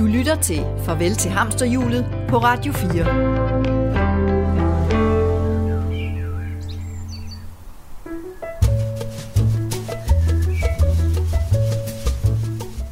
[0.00, 3.00] Du lytter til Farvel til hamsterhjulet på Radio 4.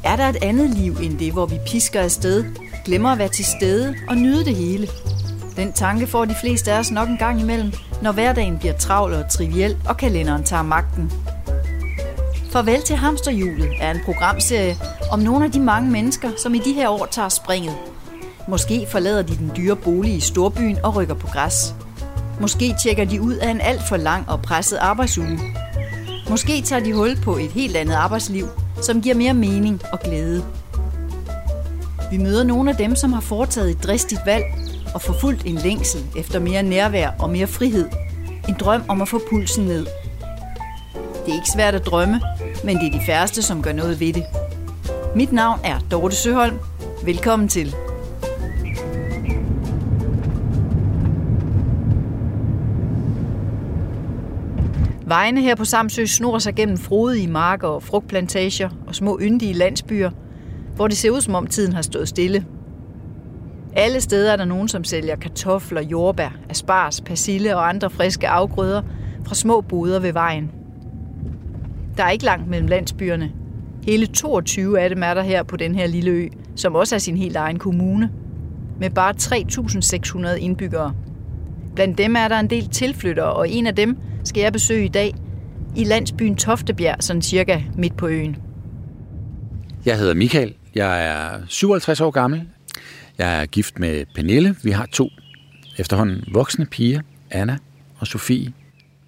[0.03, 2.45] Er der et andet liv end det, hvor vi pisker afsted,
[2.85, 4.87] glemmer at være til stede og nyde det hele?
[5.55, 7.71] Den tanke får de fleste af os nok en gang imellem,
[8.01, 11.11] når hverdagen bliver travl og triviel, og kalenderen tager magten.
[12.51, 14.77] Farvel til Hamsterhjulet er en programserie
[15.11, 17.75] om nogle af de mange mennesker, som i de her år tager springet.
[18.47, 21.75] Måske forlader de den dyre bolig i storbyen og rykker på græs.
[22.41, 25.39] Måske tjekker de ud af en alt for lang og presset arbejdsuge.
[26.29, 28.47] Måske tager de hul på et helt andet arbejdsliv,
[28.81, 30.45] som giver mere mening og glæde.
[32.11, 34.43] Vi møder nogle af dem, som har foretaget et dristigt valg
[34.93, 37.89] og forfulgt en længsel efter mere nærvær og mere frihed.
[38.47, 39.85] En drøm om at få pulsen ned.
[41.25, 42.21] Det er ikke svært at drømme,
[42.63, 44.23] men det er de færreste, som gør noget ved det.
[45.15, 46.59] Mit navn er Dorte Søholm.
[47.05, 47.75] Velkommen til.
[55.05, 60.11] Vejene her på Samsø snor sig gennem frodige marker og frugtplantager og små yndige landsbyer,
[60.75, 62.45] hvor det ser ud som om tiden har stået stille.
[63.73, 68.81] Alle steder er der nogen, som sælger kartofler, jordbær, asparges, persille og andre friske afgrøder
[69.27, 70.58] fra små boder ved vejen.
[71.99, 73.31] Der er ikke langt mellem landsbyerne.
[73.85, 76.99] Hele 22 af dem er der her på den her lille ø, som også er
[76.99, 78.09] sin helt egen kommune,
[78.79, 79.13] med bare
[80.33, 80.93] 3.600 indbyggere.
[81.75, 84.87] Blandt dem er der en del tilflyttere, og en af dem skal jeg besøge i
[84.87, 85.15] dag
[85.75, 88.37] i landsbyen Toftebjerg, sådan cirka midt på øen.
[89.85, 90.53] Jeg hedder Michael.
[90.75, 92.47] Jeg er 57 år gammel.
[93.17, 94.55] Jeg er gift med Pernille.
[94.63, 95.09] Vi har to
[95.77, 97.57] efterhånden voksne piger, Anna
[97.97, 98.53] og Sofie.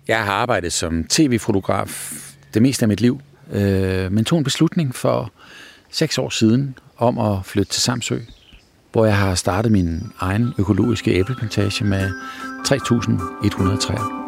[0.07, 3.21] Jeg har arbejdet som tv-fotograf det meste af mit liv,
[3.51, 5.31] øh, men tog en beslutning for
[5.91, 8.19] seks år siden om at flytte til Samsø,
[8.91, 12.09] hvor jeg har startet min egen økologiske æbleplantage med
[12.67, 14.21] 3.100 træer.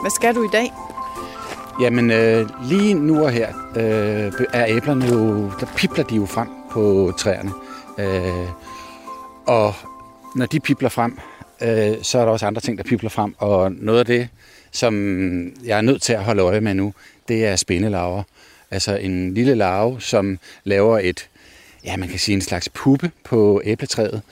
[0.00, 0.72] Hvad skal du i dag?
[1.80, 6.48] Jamen, øh, lige nu og her øh, er æblerne jo, der pipler de jo frem
[6.70, 7.52] på træerne.
[7.98, 8.48] Øh,
[9.46, 9.74] og
[10.34, 11.18] når de pipler frem,
[11.62, 13.34] øh, så er der også andre ting, der pipler frem.
[13.38, 14.28] Og noget af det,
[14.72, 14.94] som
[15.64, 16.94] jeg er nødt til at holde øje med nu,
[17.28, 18.22] det er spindelarver.
[18.70, 21.28] Altså en lille larve, som laver et,
[21.84, 24.22] ja, man kan sige en slags puppe på æbletræet,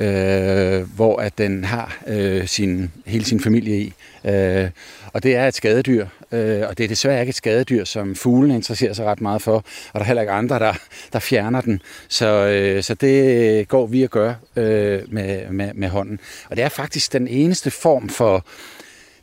[0.00, 3.92] øh, hvor at den har øh, sin, hele sin familie i.
[4.24, 4.70] Øh,
[5.12, 8.50] og det er et skadedyr, øh, og det er desværre ikke et skadedyr, som fuglen
[8.50, 10.74] interesserer sig ret meget for, og der er heller ikke andre, der,
[11.12, 11.82] der fjerner den.
[12.08, 16.20] Så, øh, så det går vi at gøre øh, med, med, med hånden.
[16.50, 18.44] Og det er faktisk den eneste form for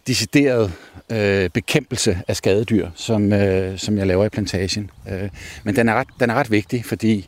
[0.08, 0.74] decideret
[1.12, 4.90] øh, bekæmpelse af skadedyr, som, øh, som jeg laver i plantagen.
[5.10, 5.30] Øh,
[5.64, 7.28] men den er, ret, den er ret vigtig, fordi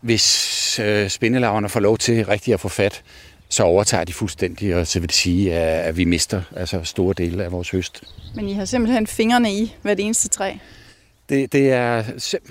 [0.00, 3.02] hvis øh, spindelarverne får lov til rigtig at få fat,
[3.48, 7.44] så overtager de fuldstændig, og så vil det sige, at vi mister altså store dele
[7.44, 8.02] af vores høst.
[8.34, 10.52] Men I har simpelthen fingrene i hvert eneste træ?
[11.28, 12.04] Det, det er,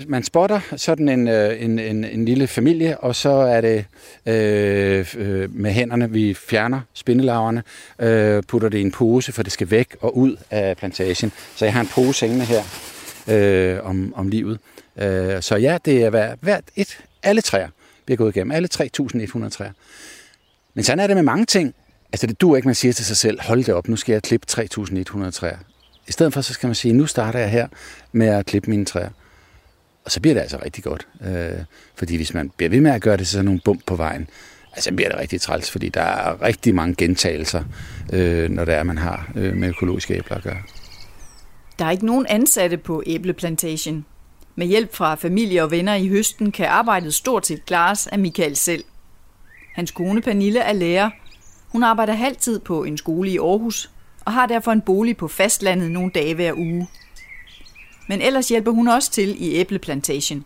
[0.06, 3.84] man spotter sådan en, en, en, en lille familie, og så er det
[4.26, 5.06] øh,
[5.50, 7.62] med hænderne, vi fjerner spindelarverne,
[7.98, 11.32] øh, putter det i en pose, for det skal væk og ud af plantagen.
[11.56, 12.62] Så jeg har en pose hængende her
[13.28, 14.58] øh, om, om livet.
[14.96, 17.68] Øh, så ja, det er hvert, hvert et, alle træer
[18.04, 19.72] bliver gået igennem, alle 3.100 træer.
[20.74, 21.74] Men sådan er det med mange ting.
[22.12, 24.22] Altså det duer ikke, man siger til sig selv, hold det op, nu skal jeg
[24.22, 25.56] klippe 3.100 træer.
[26.08, 27.68] I stedet for, så skal man sige, nu starter jeg her
[28.12, 29.10] med at klippe mine træer.
[30.04, 31.08] Og så bliver det altså rigtig godt.
[31.26, 31.64] Øh,
[31.94, 34.28] fordi hvis man bliver ved med at gøre det, så er nogle bump på vejen.
[34.72, 37.64] Altså bliver det rigtig træls, fordi der er rigtig mange gentagelser,
[38.12, 40.62] øh, når det er, man har øh, med økologiske æbler at gøre.
[41.78, 44.04] Der er ikke nogen ansatte på æbleplantation.
[44.54, 48.56] Med hjælp fra familie og venner i høsten kan arbejdet stort set klares af Michael
[48.56, 48.84] selv.
[49.74, 51.10] Hans kone Pernille er lærer.
[51.68, 53.90] Hun arbejder halvtid på en skole i Aarhus
[54.24, 56.88] og har derfor en bolig på fastlandet nogle dage hver uge.
[58.08, 60.44] Men ellers hjælper hun også til i æbleplantation.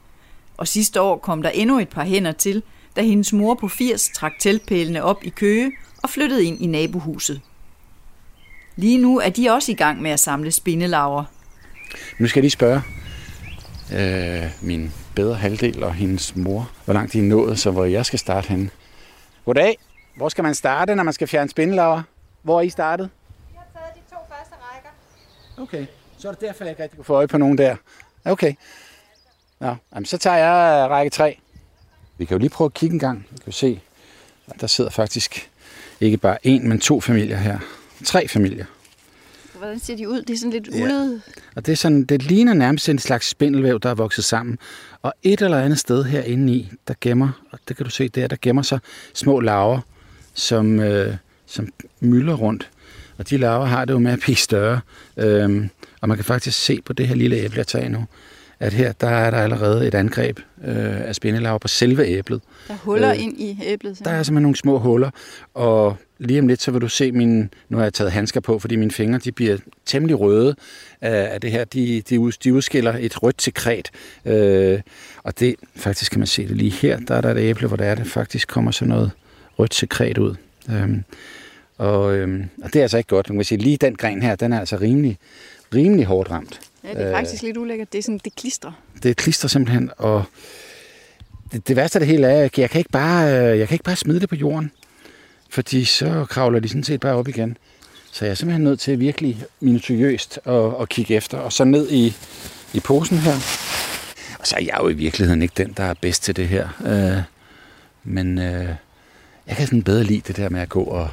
[0.56, 2.62] Og sidste år kom der endnu et par hænder til,
[2.96, 7.40] da hendes mor på 80 trak teltpælene op i Køge og flyttede ind i nabohuset.
[8.76, 11.24] Lige nu er de også i gang med at samle spindelaver.
[12.18, 12.82] Nu skal jeg lige spørge
[13.92, 18.06] øh, min bedre halvdel og hendes mor, hvor langt de er nået, så hvor jeg
[18.06, 18.70] skal starte henne.
[19.44, 19.78] Goddag.
[20.16, 22.02] Hvor skal man starte, når man skal fjerne spindelauer?
[22.42, 23.10] Hvor er I startet?
[23.50, 24.90] Vi har taget de to første rækker.
[25.62, 25.86] Okay,
[26.18, 27.76] så er det derfor, jeg ikke rigtig kunne få øje på nogen der.
[28.24, 28.54] Okay.
[29.60, 31.38] Ja, jamen, så tager jeg række 3.
[32.18, 33.26] Vi kan jo lige prøve at kigge en gang.
[33.30, 33.80] Vi kan jo se,
[34.60, 35.50] der sidder faktisk
[36.00, 37.58] ikke bare en, men to familier her.
[38.04, 38.64] Tre familier.
[39.64, 40.22] Hvordan ser de ud?
[40.22, 41.22] Det er sådan lidt ullet.
[41.26, 41.32] Ja.
[41.56, 44.58] Og det, er sådan, det ligner nærmest en slags spindelvæv, der er vokset sammen.
[45.02, 48.26] Og et eller andet sted herinde i, der gemmer, og det kan du se der,
[48.26, 48.78] der gemmer sig
[49.14, 49.80] små laver,
[50.34, 51.16] som, øh,
[51.46, 51.68] som
[52.00, 52.70] mylder rundt.
[53.18, 54.80] Og de laver har det jo med at blive større.
[55.16, 55.70] Øhm,
[56.00, 58.04] og man kan faktisk se på det her lille æble, jeg tager nu,
[58.60, 62.42] at her der er der allerede et angreb øh, af spindelaver på selve æblet.
[62.68, 64.00] Der er huller øh, ind i æblet.
[64.04, 65.10] Der er simpelthen nogle små huller,
[65.54, 65.96] og
[66.26, 67.50] lige om lidt, så vil du se min...
[67.68, 70.56] Nu har jeg taget handsker på, fordi mine fingre de bliver temmelig røde
[71.00, 71.64] af det her.
[71.64, 73.90] De, de, de udskiller et rødt sekret.
[74.24, 74.80] Øh,
[75.22, 77.76] og det, faktisk kan man se det lige her, der er der et æble, hvor
[77.76, 79.10] der er det faktisk kommer sådan noget
[79.58, 80.34] rødt sekret ud.
[80.70, 80.88] Øh,
[81.78, 83.28] og, øh, og det er altså ikke godt.
[83.28, 85.18] Man kan sige, lige den gren her, den er altså rimelig,
[85.74, 86.60] rimelig hårdt ramt.
[86.84, 87.92] Ja, det er faktisk øh, lidt ulækkert.
[87.92, 88.72] Det er sådan, det klistrer.
[89.02, 90.24] Det klistrer simpelthen, og
[91.52, 93.74] det, det værste af det hele er, at jeg kan ikke bare, øh, jeg kan
[93.74, 94.70] ikke bare smide det på jorden,
[95.54, 97.56] fordi så kravler de sådan set bare op igen.
[98.12, 101.90] Så jeg er simpelthen nødt til virkelig minutiøst at, at kigge efter, og så ned
[101.90, 102.14] i,
[102.72, 103.34] i posen her.
[104.38, 106.68] Og så er jeg jo i virkeligheden ikke den, der er bedst til det her.
[106.86, 107.22] Øh,
[108.04, 108.68] men øh,
[109.46, 111.10] jeg kan sådan bedre lide det der med at gå og,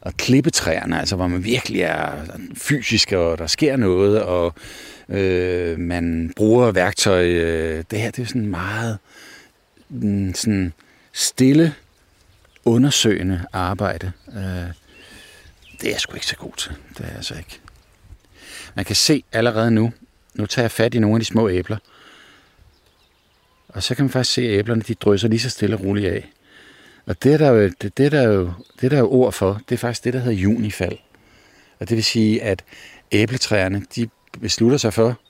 [0.00, 2.12] og klippe træerne, altså hvor man virkelig er
[2.56, 4.54] fysisk, og der sker noget, og
[5.08, 7.26] øh, man bruger værktøj.
[7.26, 8.98] Øh, det her det er sådan meget
[9.88, 10.72] mm, sådan
[11.12, 11.74] stille,
[12.64, 14.12] undersøgende arbejde.
[14.28, 14.68] Øh,
[15.80, 16.72] det er jeg sgu ikke så god til.
[16.88, 17.60] Det er jeg altså ikke.
[18.74, 19.92] Man kan se allerede nu,
[20.34, 21.76] nu tager jeg fat i nogle af de små æbler,
[23.68, 26.08] og så kan man faktisk se, at æblerne de drysser lige så stille og roligt
[26.12, 26.30] af.
[27.06, 29.32] Og det er der jo, det, det er der jo, det er der jo ord
[29.32, 29.60] for.
[29.68, 30.98] Det er faktisk det, der hedder junifald.
[31.80, 32.64] Og det vil sige, at
[33.12, 34.08] æbletræerne, de
[34.40, 35.20] beslutter sig for,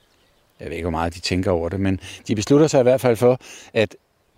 [0.59, 3.01] jeg ved ikke, hvor meget de tænker over det, men de beslutter sig i hvert
[3.01, 3.39] fald for,
[3.73, 3.95] at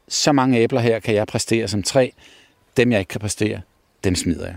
[0.08, 2.10] så mange æbler her kan jeg præstere som træ.
[2.77, 3.62] Dem, jeg ikke kan præstere,
[4.03, 4.56] dem smider jeg.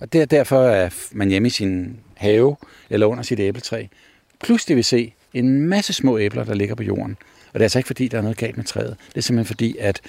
[0.00, 2.56] Og det er derfor, at man hjemme i sin have
[2.90, 3.86] eller under sit æbletræ
[4.40, 7.16] pludselig vil se en masse små æbler, der ligger på jorden.
[7.48, 8.96] Og det er altså ikke, fordi der er noget galt med træet.
[9.08, 10.00] Det er simpelthen fordi, at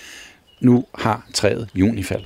[0.62, 2.24] nu har træet junifald.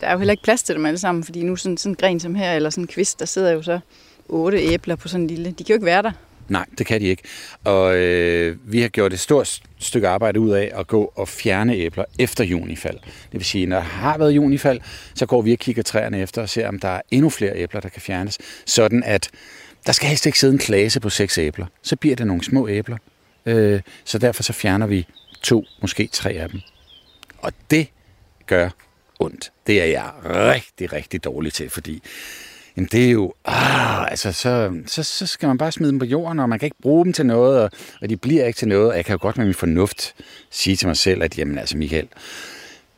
[0.00, 1.96] Der er jo heller ikke plads til dem alle sammen, fordi nu sådan, sådan en
[1.96, 3.80] gren som her, eller sådan en kvist, der sidder jo så
[4.28, 5.50] otte æbler på sådan en lille.
[5.50, 6.12] De kan jo ikke være der.
[6.48, 7.22] Nej, det kan de ikke.
[7.64, 11.74] Og øh, vi har gjort et stort stykke arbejde ud af at gå og fjerne
[11.74, 12.98] æbler efter junifald.
[13.04, 14.80] Det vil sige, når der har været junifald,
[15.14, 17.80] så går vi og kigger træerne efter og ser, om der er endnu flere æbler,
[17.80, 18.38] der kan fjernes.
[18.66, 19.30] Sådan at
[19.86, 21.66] der skal helst ikke sidde en klase på seks æbler.
[21.82, 22.96] Så bliver det nogle små æbler.
[23.46, 25.06] Øh, så derfor så fjerner vi
[25.42, 26.60] to, måske tre af dem.
[27.38, 27.88] Og det
[28.46, 28.70] gør
[29.20, 29.52] ondt.
[29.66, 32.02] Det er jeg rigtig, rigtig dårlig til, fordi
[32.76, 36.04] jamen det er jo, ah, altså så, så, så skal man bare smide dem på
[36.04, 37.70] jorden, og man kan ikke bruge dem til noget, og,
[38.02, 38.90] og de bliver ikke til noget.
[38.90, 40.14] Og jeg kan jo godt med min fornuft
[40.50, 42.08] sige til mig selv, at jamen altså Michael,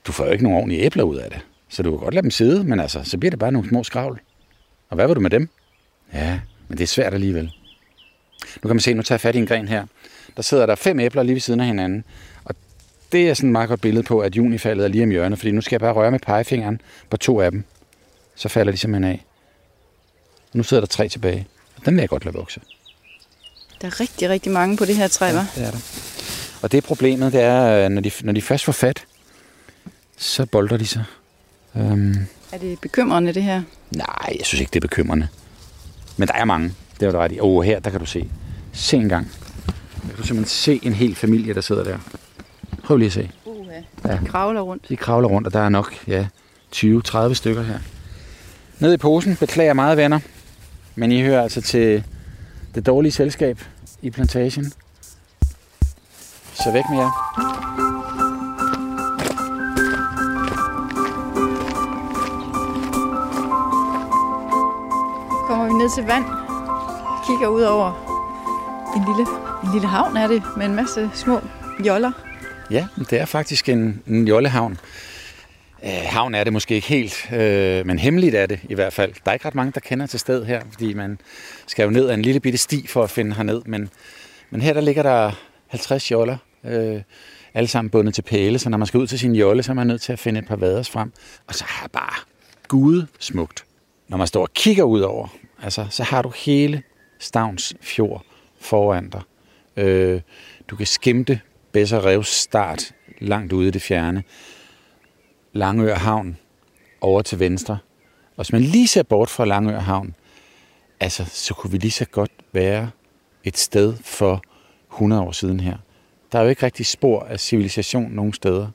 [0.07, 1.41] du får jo ikke nogen ordentlige æbler ud af det.
[1.69, 3.85] Så du kan godt lade dem sidde, men altså, så bliver det bare nogle små
[3.85, 4.21] skravl.
[4.91, 5.49] Og hvad vil du med dem?
[6.13, 7.45] Ja, men det er svært alligevel.
[8.63, 9.87] Nu kan man se, nu tager jeg fat i en gren her.
[10.37, 12.05] Der sidder der fem æbler lige ved siden af hinanden
[12.45, 12.55] Og
[13.13, 15.53] det er sådan et meget godt billede på, at junifaldet er lige om hjørnet, fordi
[15.53, 16.81] nu skal jeg bare røre med pegefingeren
[17.11, 17.65] på to af dem.
[18.35, 19.25] Så falder de simpelthen af.
[20.55, 21.47] Nu sidder der tre tilbage.
[21.85, 22.61] Den vil jeg godt lade vokse.
[23.81, 25.79] Der er rigtig, rigtig mange på det her træ, ja, det er der.
[26.63, 29.05] Og det problemet, det er, når de, når de først får fat,
[30.17, 31.05] så bolder de sig.
[31.75, 32.15] Um,
[32.53, 33.63] er det bekymrende, det her?
[33.91, 35.29] Nej, jeg synes ikke, det er bekymrende.
[36.17, 36.75] Men der er mange.
[37.01, 37.41] Det er du ret i.
[37.41, 38.31] Åh, oh, her, der kan du se.
[38.73, 39.31] Se en gang.
[39.67, 41.99] Der kan du simpelthen se en hel familie, der sidder der.
[42.85, 43.31] Prøv lige at se.
[43.45, 43.67] Uh,
[44.05, 44.13] ja.
[44.13, 44.89] De kravler rundt.
[44.89, 46.27] De kravler rundt, og der er nok ja,
[46.77, 47.79] 20-30 stykker her.
[48.79, 50.21] Ned i posen, beklager meget venner,
[50.95, 52.05] men I hører altså til
[52.75, 53.61] det dårlige selskab
[54.03, 54.73] i plantagen.
[56.55, 57.11] Så væk med jer.
[65.49, 66.25] Kommer vi ned til vand,
[67.27, 68.15] kigger ud over
[68.97, 69.27] en lille,
[69.65, 71.41] en lille havn er det, med en masse små
[71.87, 72.13] joller.
[72.71, 74.79] Ja, det er faktisk en, en jollehavn.
[75.85, 79.13] Øh, havn er det måske ikke helt, øh, men hemmeligt er det i hvert fald.
[79.25, 81.19] Der er ikke ret mange, der kender til sted her, fordi man
[81.67, 83.63] skal jo ned ad en lille bitte sti for at finde herned.
[83.67, 83.91] Men,
[84.51, 85.33] men her der ligger der
[85.67, 87.01] 50 joller, øh,
[87.55, 89.75] alle sammen bundet til pæle, så når man skal ud til sin jolle, så er
[89.75, 91.13] man nødt til at finde et par vaders frem.
[91.47, 92.25] Og så er bare
[92.69, 93.65] gud smukt.
[94.09, 95.29] Når man står og kigger ud over,
[95.63, 96.83] altså, så har du hele
[97.19, 98.25] Stavns fjord
[98.61, 99.23] foran dig.
[99.77, 100.21] Øh,
[100.69, 101.41] du kan skimte
[101.73, 104.23] Besser Revs start langt ude i det fjerne.
[105.55, 106.37] Langør Havn
[107.01, 107.79] over til venstre.
[108.37, 110.15] Og hvis man lige ser bort fra Langør Havn,
[111.01, 112.91] altså, så kunne vi lige så godt være
[113.45, 114.43] et sted for
[114.93, 115.77] 100 år siden her.
[116.33, 118.69] Der er jo ikke rigtig spor af civilisation nogen steder.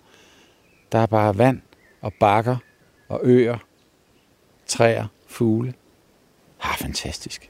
[0.92, 1.62] Der er bare vand
[2.02, 2.58] og bakker
[3.10, 3.58] og øer,
[4.68, 5.74] træer, fugle.
[6.62, 7.50] Ah, fantastisk.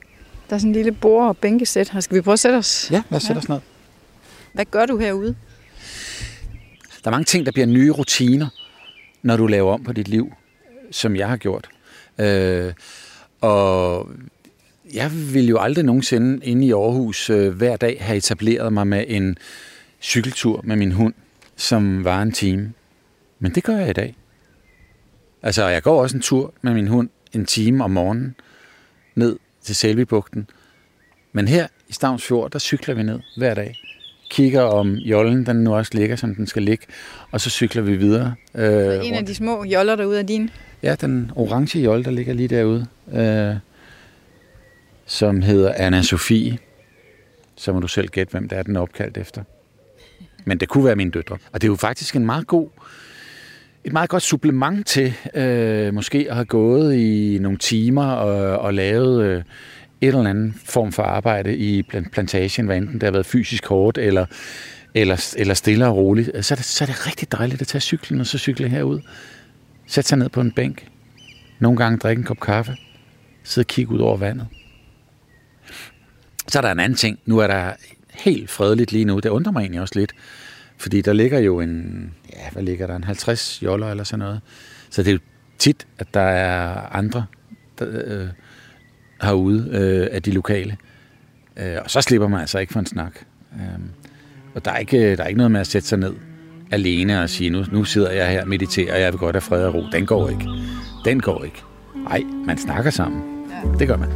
[0.49, 1.99] Der er sådan en lille bord- og bænkesæt her.
[1.99, 2.91] Skal vi prøve at sætte os?
[2.91, 3.59] Ja, lad os sætte os ned.
[4.53, 5.35] Hvad gør du herude?
[7.03, 8.47] Der er mange ting, der bliver nye rutiner,
[9.21, 10.33] når du laver om på dit liv,
[10.91, 11.69] som jeg har gjort.
[12.19, 12.73] Øh,
[13.41, 14.09] og
[14.93, 19.05] jeg vil jo aldrig nogensinde inde i Aarhus øh, hver dag have etableret mig med
[19.07, 19.37] en
[20.01, 21.13] cykeltur med min hund,
[21.55, 22.73] som var en time.
[23.39, 24.15] Men det gør jeg i dag.
[25.43, 28.35] Altså, jeg går også en tur med min hund en time om morgenen
[29.15, 30.49] ned til Selvibugten.
[31.31, 33.88] Men her i Stavns Fjord, der cykler vi ned hver dag.
[34.29, 36.85] Kigger om jollen, den nu også ligger, som den skal ligge.
[37.31, 38.33] Og så cykler vi videre.
[38.55, 40.49] Øh, en af de små joller derude af din?
[40.83, 42.85] Ja, den orange jolle, der ligger lige derude.
[43.13, 43.55] Øh,
[45.05, 46.57] som hedder Anna Sofie.
[47.55, 49.43] Så må du selv gætte, hvem det er, den er opkaldt efter.
[50.45, 51.37] Men det kunne være mine døtre.
[51.51, 52.67] Og det er jo faktisk en meget god,
[53.83, 58.73] et meget godt supplement til øh, måske at have gået i nogle timer og, og
[58.73, 59.43] lavet øh,
[60.01, 63.97] et eller andet form for arbejde i plantagen, hvad enten det har været fysisk hårdt
[63.97, 64.25] eller,
[64.93, 66.45] eller, eller stille og roligt.
[66.45, 69.01] Så er, det, så er det rigtig dejligt at tage cyklen og så cykle herud.
[69.87, 70.87] Sætte sig ned på en bænk.
[71.59, 72.77] Nogle gange drikke en kop kaffe.
[73.43, 74.47] Sidde og kigge ud over vandet.
[76.47, 77.19] Så er der en anden ting.
[77.25, 77.73] Nu er der
[78.09, 79.19] helt fredeligt lige nu.
[79.19, 80.13] Det undrer mig egentlig også lidt.
[80.77, 84.41] Fordi der ligger jo en, ja, hvad ligger der, en 50 joller eller sådan noget.
[84.89, 85.19] Så det er jo
[85.57, 87.25] tit, at der er andre
[87.79, 88.27] der, øh,
[89.21, 90.77] herude øh, af de lokale.
[91.57, 93.13] Øh, og så slipper man altså ikke for en snak.
[93.53, 93.79] Øh,
[94.55, 96.13] og der er, ikke, der er ikke noget med at sætte sig ned
[96.71, 99.41] alene og sige, nu, nu sidder jeg her og mediterer, og jeg vil godt have
[99.41, 99.83] fred og ro.
[99.91, 100.49] Den går ikke.
[101.05, 101.63] Den går ikke.
[101.95, 103.21] Nej, man snakker sammen.
[103.79, 104.09] Det gør man.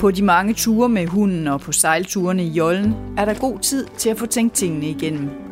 [0.00, 3.86] På de mange ture med hunden og på sejlturene i Jollen er der god tid
[3.96, 5.47] til at få tænkt tingene igennem.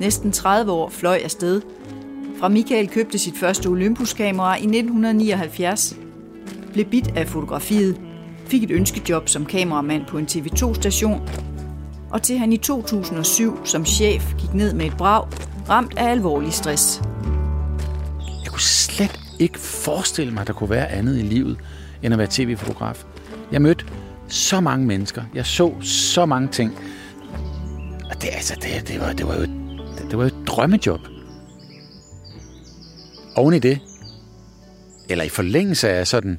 [0.00, 1.60] Næsten 30 år fløj afsted.
[2.40, 5.96] Fra Michael købte sit første Olympus-kamera i 1979,
[6.72, 8.00] blev bit af fotografiet,
[8.46, 11.28] fik et ønskejob som kameramand på en TV2-station,
[12.10, 15.28] og til han i 2007 som chef gik ned med et brag,
[15.68, 17.02] ramt af alvorlig stress.
[18.44, 21.58] Jeg kunne slet ikke forestille mig, at der kunne være andet i livet,
[22.02, 23.04] end at være tv-fotograf.
[23.52, 23.84] Jeg mødte
[24.28, 25.22] så mange mennesker.
[25.34, 26.72] Jeg så så mange ting.
[28.10, 29.46] Og det, altså, det, det, var, det, var jo,
[30.12, 31.00] det var jo et drømmejob.
[33.36, 33.80] Oven i det,
[35.08, 36.38] eller i forlængelse af sådan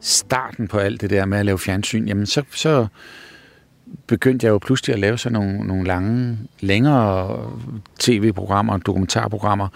[0.00, 2.86] starten på alt det der med at lave fjernsyn, jamen så, så
[4.06, 7.40] begyndte jeg jo pludselig at lave sådan nogle, nogle lange, længere
[7.98, 9.68] tv-programmer, dokumentarprogrammer,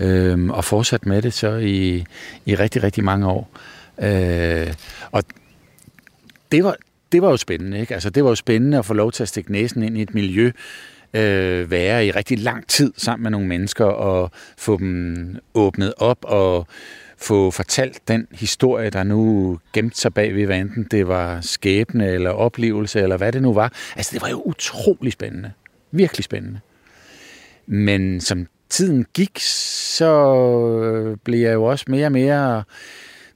[0.00, 2.04] øh, og fortsat med det så i,
[2.46, 3.50] i rigtig, rigtig mange år.
[3.98, 4.74] Øh,
[5.10, 5.24] og
[6.52, 6.76] det var,
[7.12, 7.94] det var jo spændende, ikke?
[7.94, 10.14] Altså, det var jo spændende at få lov til at stikke næsen ind i et
[10.14, 10.52] miljø,
[11.14, 16.18] øh, være i rigtig lang tid sammen med nogle mennesker og få dem åbnet op
[16.22, 16.66] og
[17.18, 22.08] få fortalt den historie, der nu gemte sig bag ved, hvad enten det var skæbne
[22.08, 23.72] eller oplevelse eller hvad det nu var.
[23.96, 25.52] Altså, det var jo utrolig spændende.
[25.90, 26.60] Virkelig spændende.
[27.66, 32.64] Men som tiden gik, så blev jeg jo også mere og mere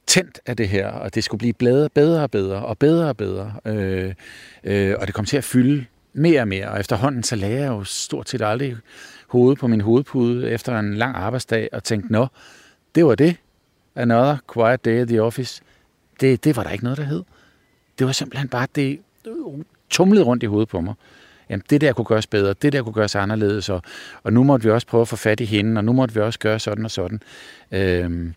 [0.07, 3.17] tændt af det her, og det skulle blive bedre, bedre og bedre, og bedre og
[3.17, 3.53] bedre.
[3.65, 4.13] Øh,
[4.63, 7.67] øh, og det kom til at fylde mere og mere, og efterhånden så lagde jeg
[7.67, 8.77] jo stort set aldrig
[9.27, 12.27] hovedet på min hovedpude efter en lang arbejdsdag, og tænkte, nå,
[12.95, 13.35] det var det.
[13.95, 15.61] Another quiet day at the office.
[16.21, 17.23] Det, det var der ikke noget, der hed.
[17.99, 18.99] Det var simpelthen bare, det
[19.89, 20.93] tumlede rundt i hovedet på mig.
[21.49, 23.81] Jamen, det der kunne gøres bedre, det der kunne gøres anderledes, og,
[24.23, 26.19] og nu måtte vi også prøve at få fat i hende, og nu måtte vi
[26.19, 27.21] også gøre sådan og sådan.
[27.71, 28.33] Øhm,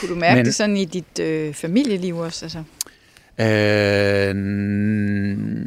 [0.00, 2.44] kunne du mærke Men, det sådan i dit øh, familieliv også?
[2.44, 2.62] Altså?
[3.40, 4.36] Øh,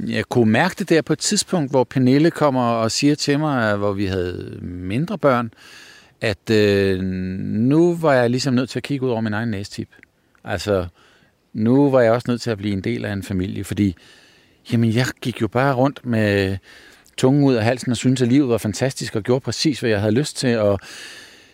[0.09, 3.75] jeg kunne mærke det der på et tidspunkt, hvor Pernille kommer og siger til mig,
[3.75, 5.53] hvor vi havde mindre børn,
[6.21, 9.89] at øh, nu var jeg ligesom nødt til at kigge ud over min egen næstip.
[10.43, 10.85] Altså,
[11.53, 13.95] nu var jeg også nødt til at blive en del af en familie, fordi
[14.71, 16.57] jamen, jeg gik jo bare rundt med
[17.17, 19.99] tungen ud af halsen og syntes, at livet var fantastisk og gjorde præcis, hvad jeg
[19.99, 20.79] havde lyst til, og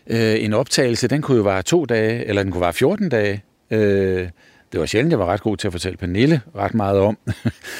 [0.10, 3.44] Øh, en optagelse, den kunne jo være to dage, eller den kunne være 14 dage.
[3.72, 4.28] Øh,
[4.72, 7.18] det var sjældent, jeg var ret god til at fortælle Pernille ret meget om,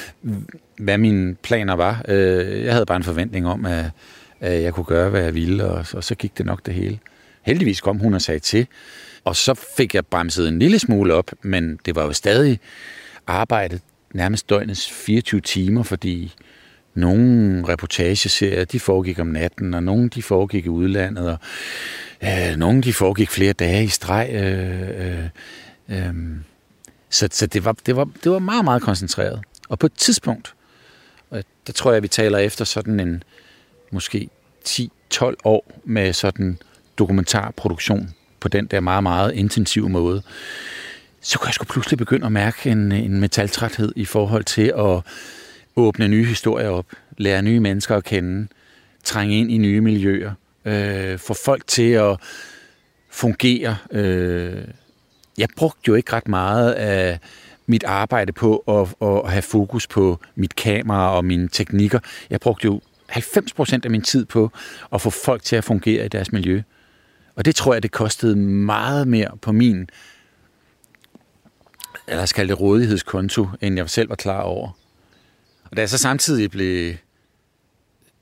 [0.84, 2.04] hvad mine planer var.
[2.08, 3.90] Øh, jeg havde bare en forventning om, at,
[4.40, 6.98] jeg kunne gøre, hvad jeg ville, og, og så gik det nok det hele.
[7.42, 8.66] Heldigvis kom hun og sagde til,
[9.24, 12.60] og så fik jeg bremset en lille smule op, men det var jo stadig
[13.26, 13.80] arbejdet
[14.14, 16.34] nærmest døgnets 24 timer, fordi
[16.94, 21.38] nogle reportageserier, de foregik om natten, og nogle de foregik i udlandet, og
[22.24, 24.30] Øh, nogle de foregik flere dage i streg.
[24.32, 25.24] Øh, øh,
[25.88, 26.14] øh,
[27.10, 29.40] så så det, var, det, var, det var meget, meget koncentreret.
[29.68, 30.54] Og på et tidspunkt,
[31.30, 33.22] og der tror jeg, vi taler efter sådan en
[33.90, 34.28] måske
[34.68, 36.58] 10-12 år med sådan
[36.98, 40.22] dokumentarproduktion på den der meget, meget intensive måde,
[41.20, 45.00] så kunne jeg sgu pludselig begynde at mærke en, en metaltræthed i forhold til at
[45.76, 46.86] åbne nye historier op,
[47.16, 48.48] lære nye mennesker at kende,
[49.04, 50.32] trænge ind i nye miljøer,
[50.64, 52.16] øh, få folk til at
[53.10, 53.76] fungere.
[53.90, 54.64] Øh.
[55.38, 57.18] Jeg brugte jo ikke ret meget af
[57.66, 61.98] mit arbejde på at, at have fokus på mit kamera og mine teknikker.
[62.30, 62.80] Jeg brugte jo
[63.12, 64.50] 90% af min tid på
[64.92, 66.62] at få folk til at fungere i deres miljø.
[67.36, 69.90] Og det tror jeg, det kostede meget mere på min,
[72.08, 74.78] eller skal det rådighedskonto, end jeg selv var klar over.
[75.70, 76.94] Og da jeg så samtidig blev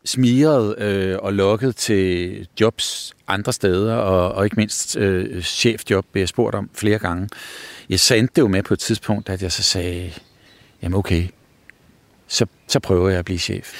[0.07, 6.21] smiret øh, og lukket til jobs andre steder, og, og ikke mindst øh, chefjob, blev
[6.21, 7.29] jeg spurgt om flere gange.
[7.89, 10.13] Jeg sendte det jo med på et tidspunkt, at jeg så sagde,
[10.83, 11.29] jamen okay,
[12.27, 13.73] så, så prøver jeg at blive chef.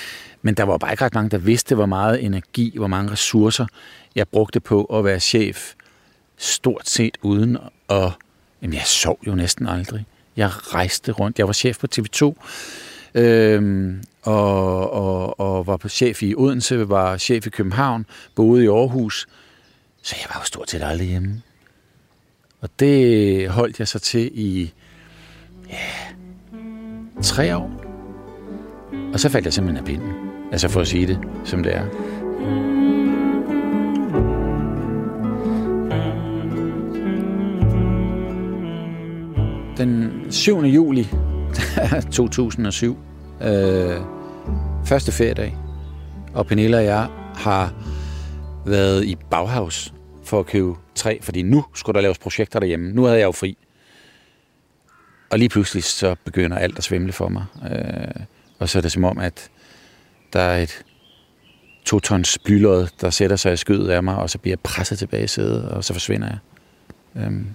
[0.43, 3.67] Men der var bare ikke ret mange, der vidste, hvor meget energi, hvor mange ressourcer
[4.15, 5.73] jeg brugte på at være chef,
[6.37, 7.57] stort set uden
[7.89, 8.11] at...
[8.63, 10.07] Jamen, jeg sov jo næsten aldrig.
[10.37, 11.39] Jeg rejste rundt.
[11.39, 12.35] Jeg var chef på TV2,
[13.17, 18.69] øhm, og, og, og var på chef i Odense, var chef i København, boede i
[18.69, 19.27] Aarhus.
[20.03, 21.43] Så jeg var jo stort set aldrig hjemme.
[22.61, 24.73] Og det holdt jeg så til i
[25.71, 25.77] ja,
[27.23, 27.83] tre år.
[29.13, 30.13] Og så faldt jeg simpelthen af pinden.
[30.53, 31.87] Altså for at sige det, som det er.
[39.77, 40.61] Den 7.
[40.65, 41.09] juli
[42.13, 42.99] 2007,
[43.43, 44.01] øh,
[44.85, 45.57] første feriedag,
[46.35, 47.75] og Pernille og jeg har
[48.67, 49.93] været i Bauhaus
[50.25, 52.93] for at købe træ, fordi nu skulle der laves projekter derhjemme.
[52.93, 53.57] Nu havde jeg jo fri.
[55.31, 57.45] Og lige pludselig så begynder alt at svimle for mig.
[57.71, 58.25] Øh,
[58.59, 59.51] og så er det som om, at
[60.33, 60.83] der er et
[61.85, 64.99] to tons blylod, der sætter sig i skødet af mig, og så bliver jeg presset
[64.99, 66.39] tilbage i sædet, og så forsvinder jeg.
[67.23, 67.47] Øhm.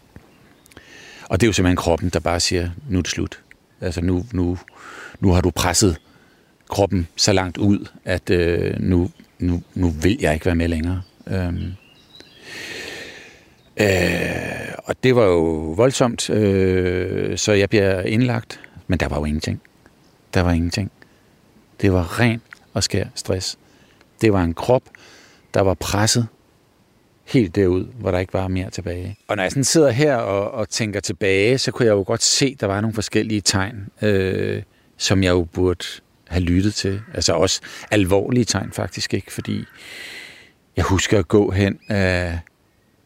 [1.30, 3.42] Og det er jo simpelthen kroppen, der bare siger, nu er det slut.
[3.82, 4.58] Altså nu, nu,
[5.20, 5.98] nu har du presset
[6.70, 11.02] kroppen så langt ud, at øh, nu, nu, nu vil jeg ikke være med længere.
[11.28, 11.74] Øhm.
[13.78, 19.26] Øh, og det var jo voldsomt, øh, så jeg bliver indlagt, men der var jo
[19.26, 19.62] ingenting.
[20.34, 20.92] Der var ingenting.
[21.82, 22.42] Det var ren
[22.74, 23.58] og skær stress.
[24.22, 24.84] Det var en krop,
[25.54, 26.28] der var presset
[27.26, 29.18] helt derud, hvor der ikke var mere tilbage.
[29.28, 32.24] Og når jeg sådan sidder her og, og tænker tilbage, så kunne jeg jo godt
[32.24, 34.64] se, at der var nogle forskellige tegn, øh,
[34.98, 35.86] som jeg jo burde
[36.28, 37.02] have lyttet til.
[37.14, 39.66] Altså også alvorlige tegn faktisk ikke, fordi
[40.76, 42.40] jeg husker at gå hen af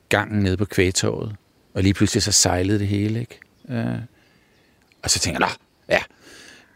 [0.10, 1.36] gangen nede på kvægtorvet,
[1.73, 3.39] og lige pludselig så sejlede det hele, ikke?
[3.69, 3.99] Øh,
[5.04, 5.49] og så tænker jeg,
[5.89, 5.99] ja,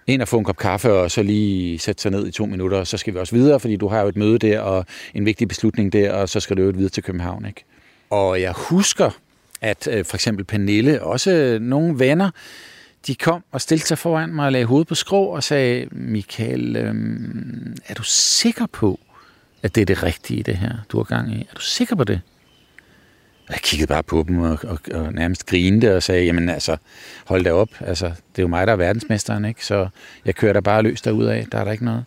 [0.09, 2.77] ind og få en kop kaffe, og så lige sætte sig ned i to minutter,
[2.77, 5.25] og så skal vi også videre, fordi du har jo et møde der, og en
[5.25, 7.45] vigtig beslutning der, og så skal du jo videre til København.
[7.45, 7.63] Ikke?
[8.09, 9.09] Og jeg husker,
[9.61, 12.29] at øh, for eksempel Pernille, også øh, nogle venner,
[13.07, 16.75] de kom og stillede sig foran mig og lagde hovedet på skrå og sagde, Michael,
[16.75, 18.99] øhm, er du sikker på,
[19.63, 21.41] at det er det rigtige, det her, du har gang i?
[21.41, 22.21] Er du sikker på det?
[23.49, 26.77] Og jeg kiggede bare på dem og, og, og nærmest grinede og sagde, jamen altså,
[27.25, 27.69] hold da op.
[27.79, 29.65] Altså, det er jo mig, der er verdensmesteren, ikke?
[29.65, 29.87] Så
[30.25, 31.47] jeg kører da bare løs derud af.
[31.51, 32.05] Der er der ikke noget.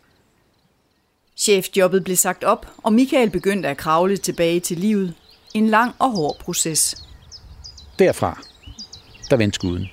[1.36, 5.14] Chefjobbet blev sagt op, og Michael begyndte at kravle tilbage til livet.
[5.54, 6.96] En lang og hård proces.
[7.98, 8.42] Derfra,
[9.30, 9.88] der vendte skuden.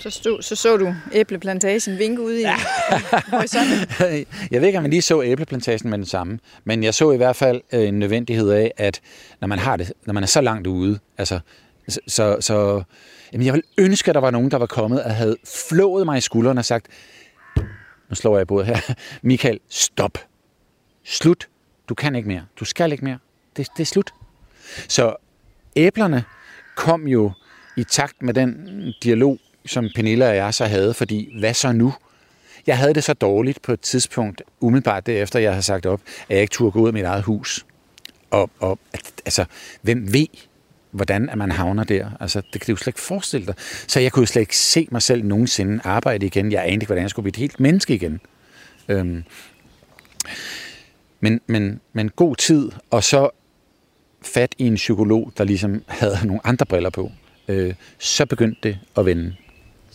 [0.00, 2.56] Så, stod, så så du æbleplantagen vinke ud i ja.
[4.50, 7.16] Jeg ved ikke, om man lige så æbleplantagen med den samme, men jeg så i
[7.16, 9.00] hvert fald øh, en nødvendighed af, at
[9.40, 11.40] når man har det, når man er så langt ude, altså,
[12.06, 12.82] så, så
[13.32, 15.36] jamen jeg vil ønske, at der var nogen, der var kommet og havde
[15.68, 16.86] flået mig i skulderen og sagt,
[18.08, 20.18] nu slår jeg bordet her, Michael, stop.
[21.04, 21.48] Slut.
[21.88, 22.42] Du kan ikke mere.
[22.60, 23.18] Du skal ikke mere.
[23.56, 24.10] Det, det er slut.
[24.88, 25.16] Så
[25.76, 26.24] æblerne
[26.76, 27.32] kom jo
[27.76, 28.68] i takt med den
[29.02, 31.94] dialog, som Pernille og jeg så havde, fordi hvad så nu?
[32.66, 36.34] Jeg havde det så dårligt på et tidspunkt, umiddelbart derefter, jeg havde sagt op, at
[36.34, 37.66] jeg ikke turde gå ud af mit eget hus.
[38.30, 38.78] Og, og
[39.24, 39.44] altså,
[39.82, 40.26] hvem ved,
[40.90, 42.10] hvordan at man havner der?
[42.20, 43.54] Altså, det kan du jo slet ikke forestille dig.
[43.86, 46.52] Så jeg kunne jo slet ikke se mig selv nogensinde arbejde igen.
[46.52, 48.20] Jeg anede ikke, hvordan jeg skulle blive et helt menneske igen.
[48.88, 49.24] Øhm.
[51.20, 53.30] Men, men, men god tid, og så
[54.22, 57.12] fat i en psykolog, der ligesom havde nogle andre briller på.
[57.48, 59.34] Øh, så begyndte det at vende.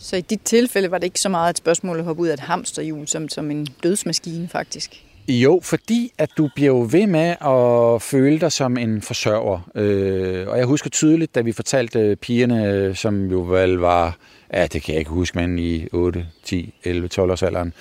[0.04, 2.32] Så i dit tilfælde var det ikke så meget et spørgsmål at hoppe ud af
[2.32, 5.04] et hamsterhjul, som, som en dødsmaskine faktisk?
[5.28, 9.70] Jo, fordi at du bliver jo ved med at føle dig som en forsørger.
[9.74, 14.16] Øh, og jeg husker tydeligt, da vi fortalte øh, pigerne, øh, som jo vel var,
[14.52, 17.72] ja, det kan jeg ikke huske, men i 8, 10, 11, 12 års alderen,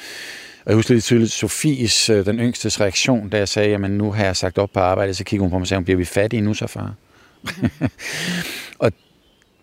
[0.65, 4.11] Og jeg husker lidt tydeligt Sofies, øh, den yngstes reaktion, da jeg sagde, jamen nu
[4.11, 6.05] har jeg sagt op på arbejde, så kiggede hun på mig og sagde, bliver vi
[6.05, 6.93] fattige nu så, far?
[8.83, 8.91] og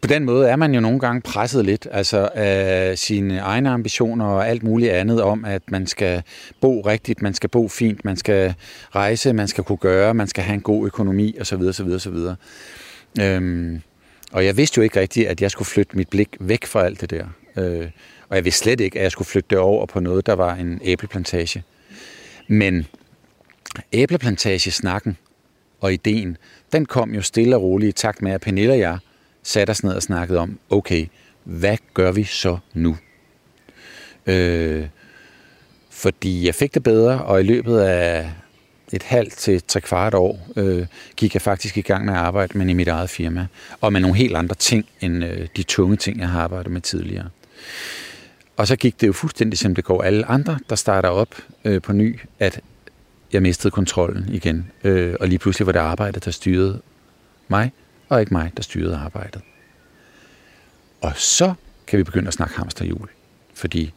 [0.00, 4.24] på den måde er man jo nogle gange presset lidt altså af sine egne ambitioner
[4.24, 6.22] og alt muligt andet om, at man skal
[6.60, 8.54] bo rigtigt, man skal bo fint, man skal
[8.94, 11.62] rejse, man skal kunne gøre, man skal have en god økonomi osv.
[11.62, 12.16] osv., osv.
[13.20, 13.80] Øhm,
[14.32, 17.00] og jeg vidste jo ikke rigtigt, at jeg skulle flytte mit blik væk fra alt
[17.00, 17.26] det der.
[17.56, 17.90] Øh,
[18.28, 20.54] og jeg vidste slet ikke, at jeg skulle flytte det over på noget, der var
[20.54, 21.62] en æbleplantage.
[22.48, 22.86] Men
[23.92, 25.16] æbleplantagesnakken
[25.80, 26.36] og ideen,
[26.72, 28.98] den kom jo stille og roligt i takt med, at Pernille og jeg
[29.42, 31.06] satte os ned og snakkede om, okay,
[31.44, 32.96] hvad gør vi så nu?
[34.26, 34.86] Øh,
[35.90, 38.30] fordi jeg fik det bedre, og i løbet af
[38.92, 42.58] et halvt til tre kvart år øh, gik jeg faktisk i gang med at arbejde
[42.58, 43.46] med i mit eget firma,
[43.80, 46.80] og med nogle helt andre ting end øh, de tunge ting, jeg har arbejdet med
[46.80, 47.28] tidligere.
[48.56, 51.82] Og så gik det jo fuldstændig som det går alle andre, der starter op øh,
[51.82, 52.60] på ny, at
[53.32, 54.70] jeg mistede kontrollen igen.
[54.84, 56.80] Øh, og lige pludselig var det arbejdet, der styrede
[57.48, 57.72] mig,
[58.10, 59.42] og ikke mig, der styrede arbejdet.
[61.00, 61.54] Og så
[61.86, 63.08] kan vi begynde at snakke hamsterhjul.
[63.54, 63.92] Fordi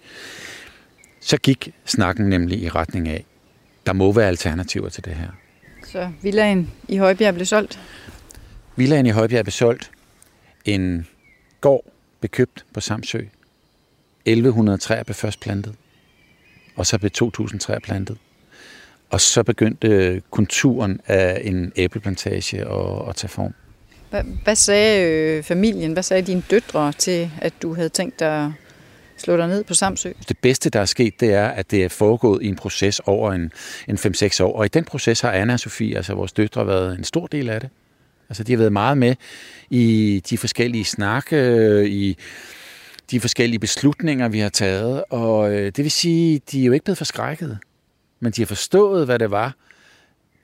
[1.19, 3.25] så gik snakken nemlig i retning af,
[3.85, 5.29] der må være alternativer til det her.
[5.87, 7.79] Så villaen i Højbjerg blev solgt?
[8.75, 9.91] Villaen i Højbjerg blev solgt.
[10.65, 11.07] En
[11.61, 11.85] gård
[12.19, 13.19] blev købt på Samsø.
[14.25, 15.75] 1100 træer blev først plantet.
[16.75, 18.17] Og så blev 2000 træer plantet.
[19.09, 23.53] Og så begyndte konturen af en æbleplantage at, at tage form.
[24.13, 28.45] Hvad, hvad sagde øh, familien, hvad sagde dine døtre til, at du havde tænkt dig
[28.45, 28.51] at
[29.17, 30.11] slå dig ned på Samsø?
[30.27, 33.31] Det bedste, der er sket, det er, at det er foregået i en proces over
[33.31, 33.51] en,
[33.87, 34.57] en 5-6 år.
[34.57, 37.49] Og i den proces har Anna og Sofie, altså vores døtre, været en stor del
[37.49, 37.69] af det.
[38.29, 39.15] Altså, de har været meget med
[39.69, 42.17] i de forskellige snakke, øh, i
[43.11, 45.03] de forskellige beslutninger, vi har taget.
[45.09, 47.57] Og øh, det vil sige, de er jo ikke blevet forskrækket,
[48.19, 49.55] men de har forstået, hvad det var,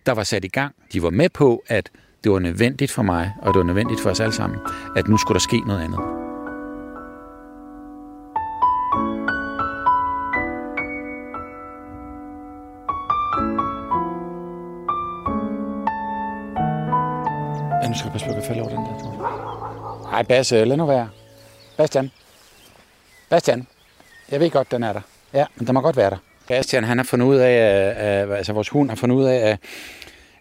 [0.05, 0.75] der var sat i gang.
[0.93, 1.89] De var med på, at
[2.23, 4.60] det var nødvendigt for mig, og det var nødvendigt for os alle sammen,
[4.95, 5.99] at nu skulle der ske noget andet.
[17.84, 20.12] Ja, nu skal jeg passe på, at jeg falder over den der.
[20.12, 21.10] Nej, Basse, lad nu være.
[21.77, 22.12] Bastian.
[23.29, 23.67] Bastian.
[24.32, 25.01] Jeg ved godt, den er der.
[25.34, 26.17] Ja, men den må godt være der.
[26.47, 27.51] Bastian, han har fundet ud af,
[27.97, 29.60] at, altså vores hund har fundet ud af, at,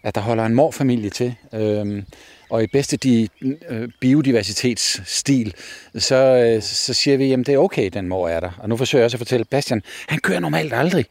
[0.03, 1.35] at der holder en morfamilie til.
[1.53, 2.05] Øhm,
[2.49, 3.27] og i bedste de,
[3.69, 5.53] øh, biodiversitetsstil,
[5.97, 8.51] så, øh, så siger vi, at det er okay, den mor er der.
[8.57, 11.05] Og nu forsøger jeg også at fortælle Bastian, han kører normalt aldrig.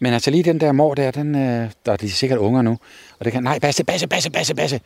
[0.00, 2.78] Men altså lige den der mor der, den, øh, der er de sikkert unger nu.
[3.18, 4.80] Og det kan, nej, Basse, Basse, Basse, Basse, Basse.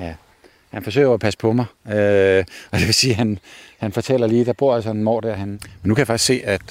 [0.00, 0.14] Ja,
[0.70, 1.66] han forsøger at passe på mig.
[1.86, 3.38] Øh, og det vil sige, at han,
[3.78, 5.34] han fortæller lige, der bor altså en mor der.
[5.34, 5.48] Han...
[5.48, 6.62] Men nu kan jeg faktisk se, at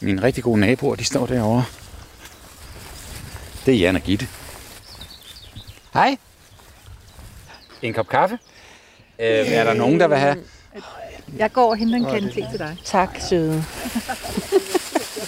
[0.00, 1.64] mine rigtig gode naboer, de står derovre.
[3.66, 4.28] Det er Jan og Gitte.
[5.92, 6.16] Hej.
[7.82, 8.38] En kop kaffe?
[9.20, 10.36] Øh, er der nogen, der vil have?
[11.38, 12.76] Jeg går og henter en kande te til dig.
[12.84, 13.64] Tak, søde.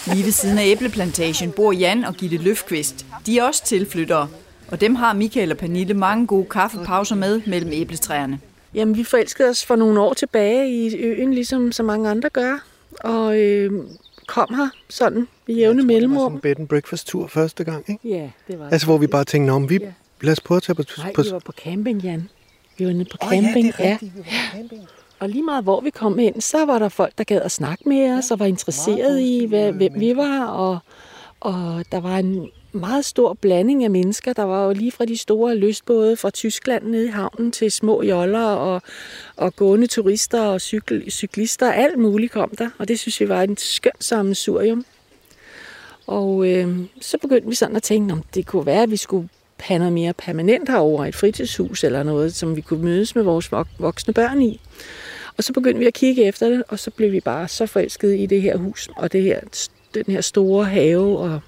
[0.07, 3.05] Lige ved siden af æbleplantagen bor Jan og Gitte Løfqvist.
[3.25, 4.29] De er også tilflyttere,
[4.71, 8.39] og dem har Michael og Pernille mange gode kaffepauser med mellem æbletræerne.
[8.73, 12.57] Jamen, vi forelskede os for nogle år tilbage i øen, ligesom så mange andre gør.
[12.99, 13.71] Og øh,
[14.27, 16.19] kom her sådan ved jævne Det var mellemrum.
[16.25, 18.09] sådan en bed and breakfast tur første gang, ikke?
[18.09, 19.91] Ja, det var Altså, hvor vi bare tænkte, om vi Ja.
[20.23, 20.83] Lad os prøve at tage på...
[20.97, 22.29] Nej, på vi var på camping, Jan.
[22.77, 23.65] Vi var nede på Åh, camping.
[23.65, 24.87] ja, det er rigtigt, vi var på camping.
[25.19, 27.89] Og lige meget hvor vi kom ind, så var der folk, der gad at snakke
[27.89, 30.45] med os, og var interesseret i, hvad, hvem vi var.
[30.45, 30.79] Og,
[31.39, 34.33] og der var en meget stor blanding af mennesker.
[34.33, 38.01] Der var jo lige fra de store lystbåde fra Tyskland nede i havnen til små
[38.03, 38.81] joller og,
[39.35, 41.71] og gående turister og cykel, cyklister.
[41.71, 44.85] Alt muligt kom der, og det synes vi var en skønt sammensurium.
[46.07, 49.29] Og øh, så begyndte vi sådan at tænke, om det kunne være, at vi skulle
[49.63, 53.51] have noget mere permanent herover et fritidshus eller noget, som vi kunne mødes med vores
[53.53, 54.61] vok- voksne børn i.
[55.37, 58.17] Og så begyndte vi at kigge efter det, og så blev vi bare så forelskede
[58.17, 59.39] i det her hus, og det her,
[59.93, 61.17] den her store have.
[61.19, 61.39] Og,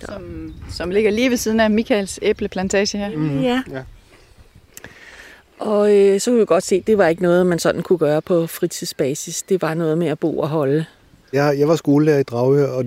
[0.00, 3.16] Som, som ligger lige ved siden af Michaels æbleplantage her.
[3.16, 3.40] mm.
[3.42, 3.62] ja.
[3.72, 3.82] Ja.
[5.58, 7.98] Og øh, så kunne vi godt se, at det var ikke noget, man sådan kunne
[7.98, 9.42] gøre på fritidsbasis.
[9.42, 10.84] Det var noget med at bo og holde.
[11.32, 12.84] Jeg, jeg var skolelærer i Dragør, og,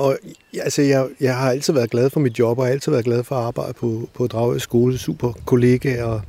[0.00, 0.18] og
[0.54, 3.24] altså, jeg, jeg har altid været glad for mit job, og har altid været glad
[3.24, 4.98] for at arbejde på, på Dragø skole.
[4.98, 6.22] Super kollegaer, og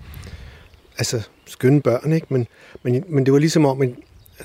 [0.98, 2.28] altså skønne børn, ikke?
[2.30, 2.48] Men,
[2.84, 3.96] men, men det var ligesom om en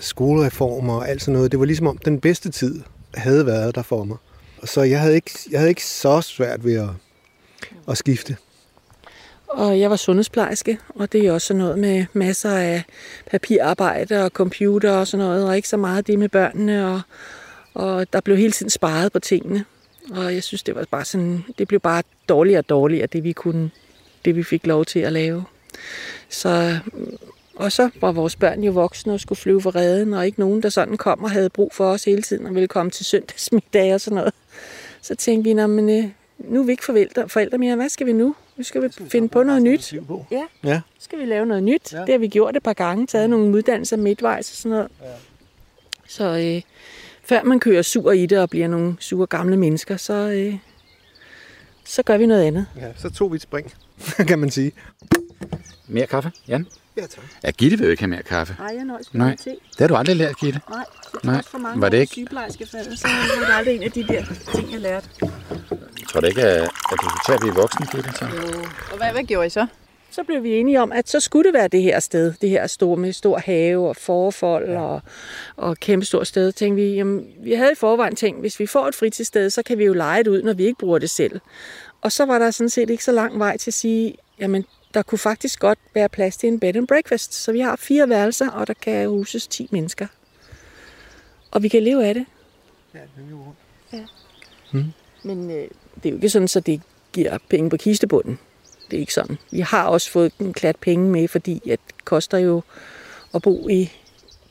[0.01, 1.53] skolereformer og alt sådan noget.
[1.53, 2.83] Det var ligesom om den bedste tid
[3.15, 4.17] havde været der for mig.
[4.62, 6.89] Og så jeg havde ikke, jeg havde ikke så svært ved at,
[7.89, 8.37] at skifte.
[9.49, 12.83] Og jeg var sundhedsplejerske, og det er også sådan noget med masser af
[13.31, 16.93] papirarbejde og computer og sådan noget, og ikke så meget det med børnene.
[16.93, 17.01] Og,
[17.77, 19.65] og der blev hele tiden sparet på tingene.
[20.11, 23.33] Og jeg synes, det var bare sådan, det blev bare dårligere og dårligere, det vi
[23.33, 23.71] kunne,
[24.25, 25.45] det vi fik lov til at lave.
[26.29, 26.79] Så,
[27.57, 30.62] og så var vores børn jo voksne og skulle flyve for redden, og ikke nogen,
[30.62, 33.95] der sådan kom og havde brug for os hele tiden og ville komme til søndagsmiddag
[33.95, 34.35] og sådan noget.
[35.03, 36.05] Så tænkte vi, men, øh,
[36.39, 37.77] nu er vi ikke forældre, forældre mere.
[37.77, 38.35] Hvad skal vi nu?
[38.57, 39.95] Nu skal vi finde på noget nyt.
[40.31, 40.81] Ja, Ja.
[40.99, 41.93] skal vi lave noget nyt.
[41.93, 42.01] Ja.
[42.01, 44.89] Det har vi gjort et par gange, taget nogle uddannelser midtvejs og sådan noget.
[45.03, 45.07] Ja.
[46.09, 46.62] Så øh,
[47.29, 50.55] før man kører sur i det og bliver nogle sure gamle mennesker, så, øh,
[51.85, 52.67] så gør vi noget andet.
[52.77, 52.87] ja.
[52.97, 53.73] Så tog vi et spring,
[54.29, 54.73] kan man sige.
[55.89, 56.67] Mere kaffe, Jan?
[56.97, 57.25] Ja, tak.
[57.45, 58.57] Ja, Gitte vil jo ikke have mere kaffe.
[58.59, 59.29] Nej, jeg nøjes Nej.
[59.29, 59.51] med te.
[59.51, 60.61] Det har du aldrig lært, Gitte.
[60.71, 60.85] Nej,
[61.25, 61.35] Nej.
[61.35, 63.09] trods for mange Var det ikke- sygeplejerskefaget, så
[63.41, 65.09] var det aldrig en af de der ting, jeg lærte.
[65.21, 68.12] Jeg tror da ikke, at, at du skal tage at blive voksen, Gitte.
[68.19, 68.25] Så.
[68.93, 69.67] Og hvad, hvad gjorde I så?
[70.16, 72.66] Så blev vi enige om, at så skulle det være det her sted, det her
[72.66, 74.81] store med stor have og forfold ja.
[74.81, 75.00] og,
[75.57, 76.52] og kæmpe stort sted.
[76.52, 79.79] Tænkte vi, jamen, vi havde i forvejen tænkt, hvis vi får et fritidssted, så kan
[79.79, 81.40] vi jo lege det ud, når vi ikke bruger det selv.
[82.00, 85.02] Og så var der sådan set ikke så lang vej til at sige, jamen, der
[85.02, 87.35] kunne faktisk godt være plads til en bed and breakfast.
[87.35, 90.07] Så vi har fire værelser, og der kan huses 10 mennesker.
[91.50, 92.26] Og vi kan leve af det.
[92.94, 93.59] Ja, det er jo rundt.
[95.22, 96.81] Men øh, det er jo ikke sådan, så det
[97.12, 98.38] giver penge på kistebunden.
[98.90, 99.38] Det er ikke sådan.
[99.51, 102.62] Vi har også fået en klat penge med, fordi at det koster jo
[103.35, 103.92] at bo i,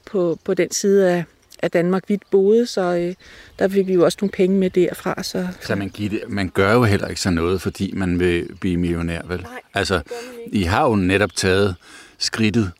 [0.06, 1.24] på, på den side af,
[1.62, 3.15] af Danmark, vi boede, så øh,
[3.60, 5.24] der fik vi jo også nogle penge med derfra.
[5.24, 8.78] Så, Så man, Gitte, man gør jo heller ikke sådan noget, fordi man vil blive
[8.78, 9.41] millionær, vel?
[9.41, 10.02] Nej, altså,
[10.48, 11.76] I har jo netop taget
[12.17, 12.71] skridtet,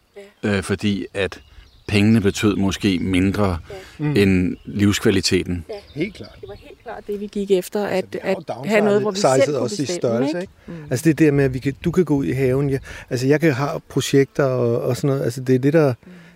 [0.43, 1.41] øh, fordi at
[1.87, 3.57] pengene betød måske mindre
[3.99, 4.05] ja.
[4.05, 5.65] end livskvaliteten.
[5.95, 6.37] Helt klart.
[6.41, 9.17] det var helt klart det, vi gik efter, at, jo at have noget, hvor vi
[9.17, 10.41] selv kunne også i størrelse, ikke?
[10.41, 10.53] ikke?
[10.67, 10.73] Mm.
[10.91, 12.69] Altså det der med, at vi kan, du kan gå ud i haven.
[12.69, 12.77] Ja.
[13.09, 15.23] Altså jeg kan have projekter og, og sådan noget.
[15.23, 15.93] Altså det er det, der,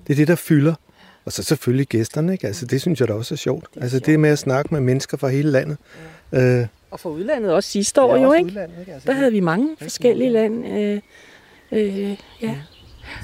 [0.07, 0.73] det er det, der fylder.
[1.25, 2.47] Og så selvfølgelig gæsterne, ikke?
[2.47, 3.65] Altså det synes jeg da også er sjovt.
[3.73, 5.77] Det er altså det med at snakke med mennesker fra hele landet.
[6.33, 8.59] Øh, Og for udlandet også sidste år, jo, ikke?
[8.59, 10.69] Altså, Der havde vi mange forskellige lande.
[10.69, 10.99] Øh,
[11.71, 12.55] øh, ja.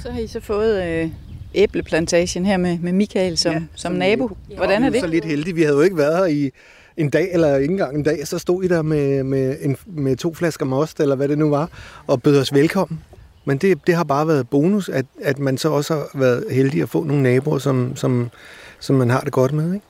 [0.03, 1.09] Så har I så fået øh,
[1.55, 4.37] æbleplantagen her med, med Michael som, Ja, som nabo.
[4.55, 5.13] Hvordan er Vi er så det?
[5.13, 5.55] lidt heldige.
[5.55, 6.51] Vi havde jo ikke været her i
[6.97, 10.15] en dag, eller ikke engang en dag, så stod I der med, med, en, med
[10.15, 11.69] to flasker most, eller hvad det nu var,
[12.07, 12.99] og bød os velkommen.
[13.45, 16.81] Men det, det har bare været bonus, at, at man så også har været heldig
[16.81, 18.29] at få nogle naboer, som, som,
[18.79, 19.73] som man har det godt med.
[19.73, 19.85] Ikke?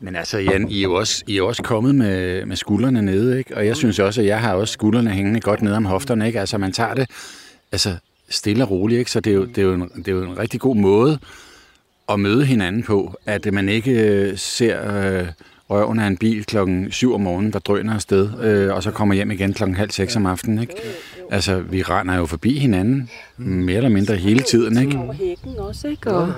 [0.00, 3.38] Men altså, Jan, I er jo også, I er også kommet med, med skuldrene nede,
[3.38, 3.56] ikke?
[3.56, 6.40] Og jeg synes også, at jeg har også skuldrene hængende godt ned om hofterne, ikke?
[6.40, 7.10] Altså, man tager det
[7.72, 7.96] altså,
[8.32, 9.10] stille og roligt, ikke?
[9.10, 11.18] Så det er, jo, det, er jo en, det er jo en rigtig god måde
[12.08, 15.26] at møde hinanden på, at man ikke øh, ser øh,
[15.70, 19.14] røven af en bil klokken 7 om morgenen, der drøner afsted, øh, og så kommer
[19.14, 20.74] hjem igen klokken halv seks om aftenen, ikke?
[21.30, 24.98] Altså, vi render jo forbi hinanden mere eller mindre hele tiden, ikke?
[24.98, 26.10] over hækken også, ikke?
[26.10, 26.32] Og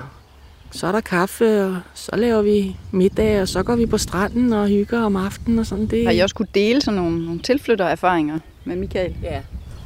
[0.71, 4.53] så er der kaffe, og så laver vi middag, og så går vi på stranden
[4.53, 5.87] og hygger om aftenen og sådan.
[5.87, 9.15] Det, Har I også kunne dele sådan nogle, nogle tilflyttererfaringer med Michael?
[9.23, 9.41] Ja,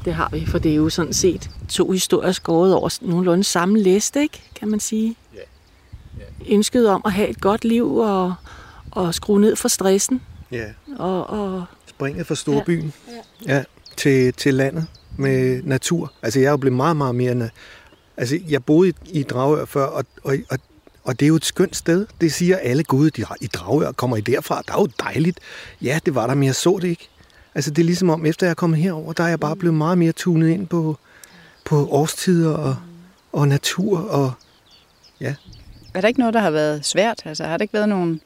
[0.09, 3.79] det har vi, for det er jo sådan set to historier skåret over nogenlunde samme
[3.79, 4.41] læst, ikke?
[4.55, 5.15] Kan man sige.
[5.35, 5.39] Ja.
[6.49, 8.33] Ønsket om at have et godt liv og,
[8.91, 10.21] og skrue ned for stressen.
[10.51, 10.65] Ja.
[10.97, 12.93] Og, og Springet fra storbyen
[13.47, 13.55] ja.
[13.55, 13.63] Ja,
[13.97, 16.13] til, til landet med natur.
[16.21, 17.45] Altså jeg er jo blevet meget, meget mere...
[17.45, 17.49] Na-
[18.17, 20.59] altså jeg boede i, i Dragør før, og, og, og,
[21.03, 22.05] og det er jo et skønt sted.
[22.21, 23.91] Det siger alle gode de, i Dragør.
[23.91, 24.61] Kommer I derfra?
[24.67, 25.39] Der er jo dejligt.
[25.81, 27.09] Ja, det var der, men jeg så det ikke.
[27.55, 29.77] Altså det er ligesom om, efter jeg er kommet herover, der er jeg bare blevet
[29.77, 30.97] meget mere tunet ind på,
[31.65, 32.75] på årstider og,
[33.33, 33.99] og natur.
[33.99, 34.31] Og,
[35.93, 37.21] Er der ikke noget, der har været svært?
[37.25, 38.19] Altså, har der ikke været nogle,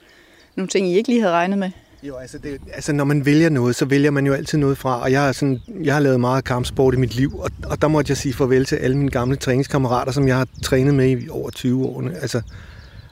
[0.56, 1.72] nogle ting, I ikke lige havde regnet med?
[2.04, 5.02] Jo, altså, det, altså når man vælger noget, så vælger man jo altid noget fra.
[5.02, 7.88] Og jeg har, sådan, jeg har lavet meget kampsport i mit liv, og, og der
[7.88, 11.30] måtte jeg sige farvel til alle mine gamle træningskammerater, som jeg har trænet med i
[11.30, 12.04] over 20 år.
[12.22, 12.42] Altså,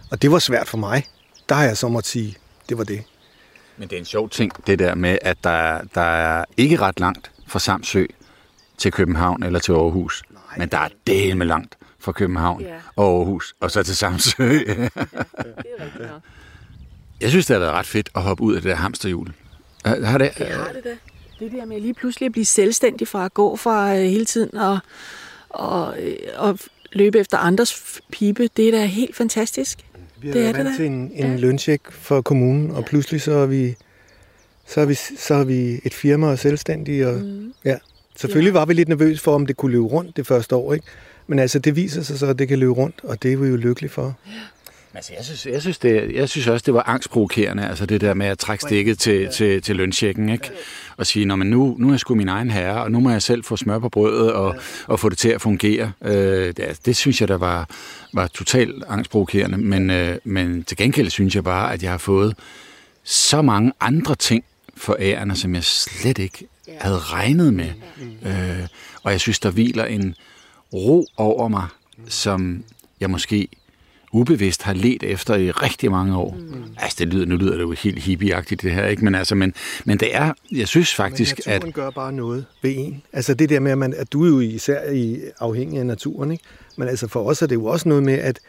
[0.10, 1.04] og det var svært for mig.
[1.50, 2.36] Der har jeg så måtte sige,
[2.70, 3.02] det var det.
[3.82, 7.00] Men det er en sjov ting, det der med, at der, der er ikke ret
[7.00, 8.06] langt fra Samsø
[8.78, 10.24] til København eller til Aarhus.
[10.30, 10.42] Nej.
[10.58, 12.76] Men der er del med langt fra København Ja.
[12.96, 14.44] og Aarhus, og så til Samsø.
[14.50, 14.90] det
[15.78, 16.20] er.
[17.22, 19.28] Jeg synes, det har været ret fedt at hoppe ud af det der hamsterhjul.
[19.86, 20.32] Har det?
[20.38, 20.98] Det har det da.
[21.40, 24.58] Det der med lige pludselig at blive selvstændig fra at gå fra øh, hele tiden
[24.58, 24.80] og,
[25.50, 26.60] og, øh, og
[26.92, 29.80] løbe efter andres pibe, det er da helt fantastisk.
[30.22, 30.76] Vi har Det er det vant da.
[30.76, 31.36] til en, en Ja.
[31.36, 33.76] løncheck for kommunen, og pludselig så er vi,
[34.68, 37.08] så er vi, så er vi et firma og selvstændige.
[37.08, 37.54] Og, mm.
[37.66, 37.76] ja.
[38.16, 40.86] Selvfølgelig var vi lidt nervøse for, om det kunne løbe rundt det første år, ikke?
[41.28, 43.48] Men altså, det viser sig så, at det kan løbe rundt, og det er vi
[43.48, 44.16] jo lykkelige for.
[44.94, 48.14] Altså, jeg, synes, jeg, synes det, jeg synes også, det var angstprovokerende, altså det der
[48.14, 50.52] med at trække stikket til, til, til lønchecken, ikke?
[50.98, 53.10] Og sige, Nå, men nu, nu er jeg sgu min egen herre, og nu må
[53.12, 54.56] jeg selv få smør på brødet og,
[54.88, 55.92] og få det til at fungere.
[56.04, 56.14] Øh,
[56.48, 57.70] det, altså, det synes jeg, der var,
[58.14, 62.36] var totalt angstprovokerende, men, øh, men til gengæld synes jeg bare, at jeg har fået
[63.04, 64.44] så mange andre ting
[64.78, 66.48] for ærerne, som jeg slet ikke
[66.80, 67.70] havde regnet med.
[68.26, 68.68] Øh,
[69.04, 70.16] og jeg synes, der hviler en
[70.74, 71.68] ro over mig,
[72.08, 72.64] som
[73.00, 73.48] jeg måske
[74.12, 76.38] ubevidst har let efter i rigtig mange år.
[76.40, 76.64] Mm.
[76.78, 79.04] Altså, det lyder, nu lyder det jo helt hippieagtigt det her, ikke?
[79.04, 79.54] Men, altså, men,
[79.86, 81.76] men det er, jeg synes faktisk, men naturen at...
[81.76, 83.04] gør bare noget ved en.
[83.14, 86.32] Altså det der med, at, man, at du er jo især i, afhængig af naturen,
[86.32, 86.44] ikke?
[86.76, 88.40] Men altså for os er det jo også noget med, at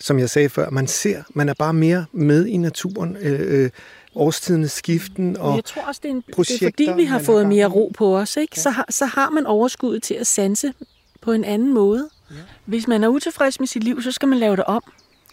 [0.00, 3.16] som jeg sagde før, man ser, man er bare mere med i naturen.
[3.20, 3.70] Øh, øh,
[4.14, 7.46] årstidernes skiften og Jeg tror også, det er, en, det er fordi, vi har fået
[7.46, 8.36] mere ro på os.
[8.36, 8.60] Ikke?
[8.60, 10.72] Så, har, så har man overskuddet til at sanse
[11.20, 12.08] på en anden måde.
[12.34, 12.40] Ja.
[12.64, 14.82] Hvis man er utilfreds med sit liv, så skal man lave det om.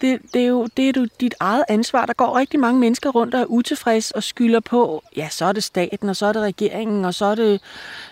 [0.01, 2.05] Det, det er jo det er jo dit eget ansvar.
[2.05, 5.51] Der går rigtig mange mennesker rundt og er utilfreds og skylder på, ja, så er
[5.51, 7.61] det staten, og så er det regeringen, og så er det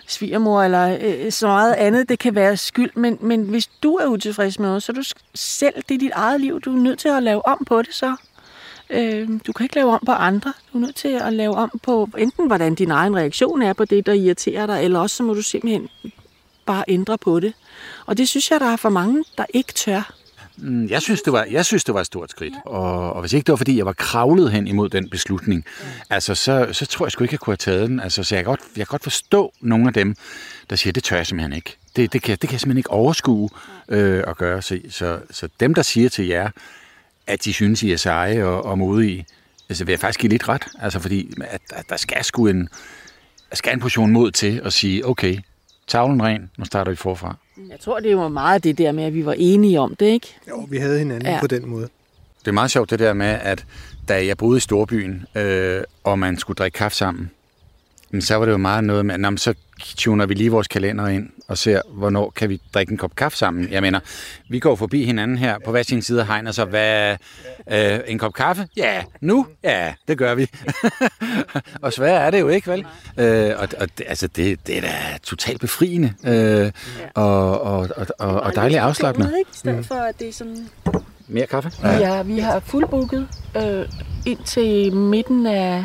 [0.06, 2.90] svigermor, eller øh, så meget andet, det kan være skyld.
[2.94, 5.02] Men, men hvis du er utilfreds med noget, så er du
[5.34, 6.60] selv, det er dit eget liv.
[6.60, 8.16] Du er nødt til at lave om på det så.
[8.90, 10.52] Øh, du kan ikke lave om på andre.
[10.72, 13.84] Du er nødt til at lave om på enten, hvordan din egen reaktion er på
[13.84, 15.88] det, der irriterer dig, eller også så må du simpelthen
[16.66, 17.54] bare ændre på det.
[18.10, 20.14] Og det synes jeg, der er for mange, der ikke tør.
[20.56, 22.54] Mm, jeg synes, det var, jeg synes, det var et stort skridt.
[22.64, 25.64] Og, og hvis ikke det var, fordi jeg var kravlet hen imod den beslutning,
[26.10, 28.00] altså, så, så tror jeg sgu ikke, jeg kunne have taget den.
[28.00, 30.14] Altså, så jeg kan, godt, jeg kan godt forstå nogle af dem,
[30.70, 31.76] der siger, det tør jeg simpelthen ikke.
[31.96, 33.48] Det, det, kan, det kan jeg simpelthen ikke overskue
[33.88, 34.62] øh, at gøre.
[34.62, 36.50] Så, så, så dem, der siger til jer,
[37.26, 39.26] at de synes, I er seje og, og modige,
[39.68, 40.66] altså vil jeg faktisk give lidt ret.
[40.80, 42.68] Altså fordi, at, at der skal sgu en,
[43.50, 45.38] der skal en portion mod til at sige, okay,
[45.90, 47.36] tavlen ren, nu starter vi forfra.
[47.70, 50.36] Jeg tror, det var meget det der med, at vi var enige om det, ikke?
[50.48, 51.40] Jo, vi havde hinanden ja.
[51.40, 51.88] på den måde.
[52.40, 53.66] Det er meget sjovt det der med, at
[54.08, 57.30] da jeg boede i Storbyen, øh, og man skulle drikke kaffe sammen,
[58.10, 59.54] men så var det jo meget noget med, at så
[59.96, 63.38] tuner vi lige vores kalender ind og ser, hvornår kan vi drikke en kop kaffe
[63.38, 63.68] sammen.
[63.70, 64.00] Jeg mener,
[64.50, 67.16] vi går forbi hinanden her på hver sin side af hegn, og så, hvad,
[67.72, 68.68] øh, en kop kaffe?
[68.76, 69.46] Ja, nu?
[69.64, 70.46] Ja, det gør vi.
[71.82, 72.86] og svært er det jo ikke, vel?
[73.18, 76.72] Øh, og og det, altså, det, det er da totalt befriende øh,
[77.14, 79.32] og, og, og, og, og dejligt afslappende.
[79.38, 79.50] Ikke?
[79.54, 80.68] I stedet for, at det er sådan...
[81.28, 81.70] Mere kaffe?
[81.82, 83.88] Ja, ja vi har fuldbooket øh,
[84.26, 85.84] indtil midten af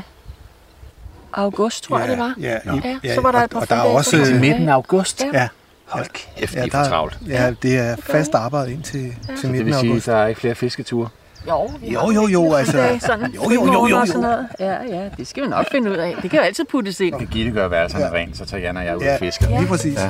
[1.35, 2.33] august, tror ja, jeg det var.
[2.39, 4.73] Ja, ja, ja, så var der et par og der er også til midten af
[4.73, 5.23] august.
[5.33, 5.39] Ja.
[5.39, 5.47] ja.
[5.85, 7.17] Hold kæft, ja, det er for travlt.
[7.27, 9.35] Ja, det er fast arbejde indtil ja.
[9.35, 9.83] til midten af august.
[9.83, 11.09] Det vil sige, at der er ikke flere fisketure?
[11.47, 12.97] Jo, jo, jo, jo, altså.
[13.01, 14.45] Sådan jo, jo, jo, jo, jo.
[14.59, 16.15] Ja, ja, det skal vi nok finde ud af.
[16.21, 17.19] Det kan jo altid puttes ind.
[17.19, 18.11] Det Gitte gør værelserne ja.
[18.11, 19.13] rent, så tager Jan og jeg ud ja.
[19.13, 19.49] og fisker.
[19.49, 19.99] Ja, lige præcis.
[19.99, 20.09] Ja.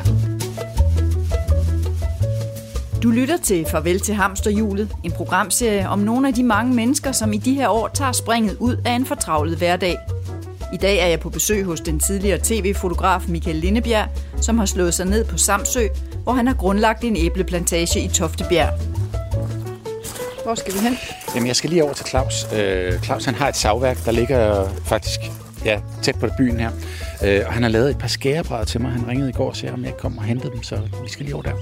[3.04, 7.34] Du lytter til Farvel til Hamsterhjulet, en programserie om nogle af de mange mennesker, som
[7.34, 9.98] i de her år tager springet ud af en fortravlet hverdag.
[10.73, 14.08] I dag er jeg på besøg hos den tidligere tv-fotograf Michael Lindebjerg,
[14.41, 15.88] som har slået sig ned på Samsø,
[16.23, 18.80] hvor han har grundlagt en æbleplantage i Toftebjerg.
[20.43, 20.97] Hvor skal vi hen?
[21.36, 22.45] Jamen, jeg skal lige over til Claus.
[22.56, 25.19] Øh, Claus han har et savværk, der ligger faktisk
[25.65, 26.71] ja, tæt på byen her.
[27.23, 28.91] Øh, og han har lavet et par skærebrædder til mig.
[28.91, 31.25] Han ringede i går og sagde, om jeg kom og hentede dem, så vi skal
[31.25, 31.54] lige over der.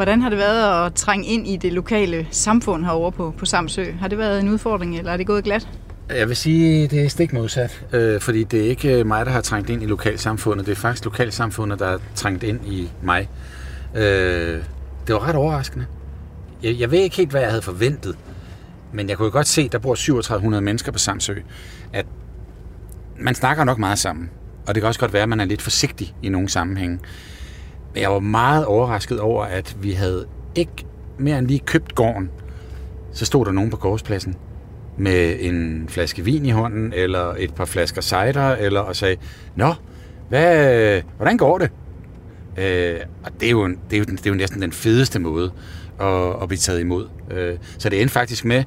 [0.00, 3.84] Hvordan har det været at trænge ind i det lokale samfund herovre på, på Samsø?
[4.00, 5.68] Har det været en udfordring, eller er det gået glat?
[6.10, 9.32] Jeg vil sige, det er stik modsat, øh, fordi det er ikke øh, mig, der
[9.32, 10.66] har trængt ind i lokalsamfundet.
[10.66, 13.28] Det er faktisk lokalsamfundet, der har trængt ind i mig.
[13.94, 14.02] Øh,
[15.06, 15.86] det var ret overraskende.
[16.62, 18.16] Jeg, jeg ved ikke helt, hvad jeg havde forventet,
[18.92, 21.34] men jeg kunne godt se, at der bor 3700 mennesker på Samsø,
[21.92, 22.06] at
[23.18, 24.30] man snakker nok meget sammen.
[24.66, 26.98] Og det kan også godt være, at man er lidt forsigtig i nogle sammenhænge.
[27.94, 30.86] Men jeg var meget overrasket over, at vi havde ikke
[31.18, 32.30] mere end lige købt gården.
[33.12, 34.34] Så stod der nogen på gårdspladsen
[34.98, 39.16] med en flaske vin i hånden, eller et par flasker cider, eller og sagde,
[39.56, 39.74] Nå,
[40.28, 41.70] hvad, hvordan går det?
[42.56, 45.52] Øh, og det er, jo, det, er jo, det er jo næsten den fedeste måde
[46.00, 47.08] at, at blive taget imod.
[47.30, 48.64] Øh, så det endte faktisk med,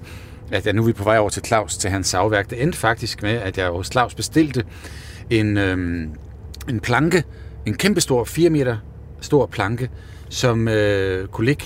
[0.52, 2.50] at jeg nu er vi på vej over til Claus, til hans savværk.
[2.50, 4.64] Det endte faktisk med, at jeg hos Claus bestilte
[5.30, 6.12] en, øhm,
[6.70, 7.24] en planke,
[7.66, 8.78] en kæmpestor 4 meter
[9.24, 9.90] stor planke,
[10.30, 11.66] som øh, kunne ligge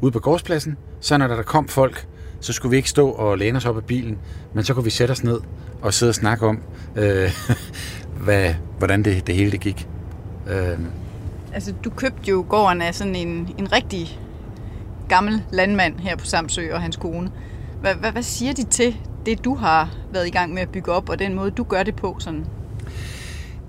[0.00, 0.76] ude på gårdspladsen.
[1.00, 2.06] Så når der kom folk,
[2.40, 4.18] så skulle vi ikke stå og læne os op af bilen,
[4.54, 5.40] men så kunne vi sætte os ned
[5.82, 6.62] og sidde og snakke om,
[6.96, 7.30] øh,
[8.24, 9.88] hvad, hvordan det, det hele det gik.
[10.50, 10.78] Øh.
[11.54, 14.18] Altså, du købte jo gården af sådan en, en rigtig
[15.08, 17.30] gammel landmand her på Samsø og hans kone.
[17.80, 20.92] Hvad, hvad, hvad siger de til det, du har været i gang med at bygge
[20.92, 22.16] op, og den måde, du gør det på?
[22.20, 22.46] Sådan?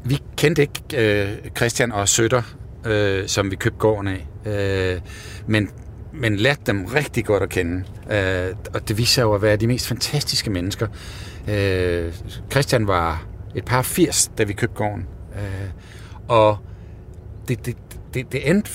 [0.03, 2.41] Vi kendte ikke øh, Christian og Søtter,
[2.86, 5.02] øh, som vi købte gården af, øh,
[5.48, 5.70] men,
[6.14, 7.84] men lærte dem rigtig godt at kende.
[8.12, 10.88] Øh, og det viser jo at være de mest fantastiske mennesker.
[11.50, 12.14] Øh,
[12.52, 13.26] Christian var
[13.56, 15.08] et par 80, da vi købte gården.
[15.36, 15.70] Øh,
[16.28, 16.58] og
[17.48, 17.76] det, det,
[18.14, 18.72] det, det endte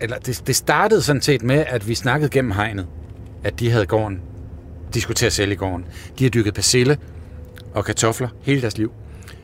[0.00, 2.86] eller det, det startede sådan set med, at vi snakkede gennem hegnet,
[3.44, 4.20] at de havde gården,
[4.94, 5.86] de skulle til at sælge gården.
[6.18, 6.98] De har dykket persille
[7.74, 8.92] og kartofler hele deres liv,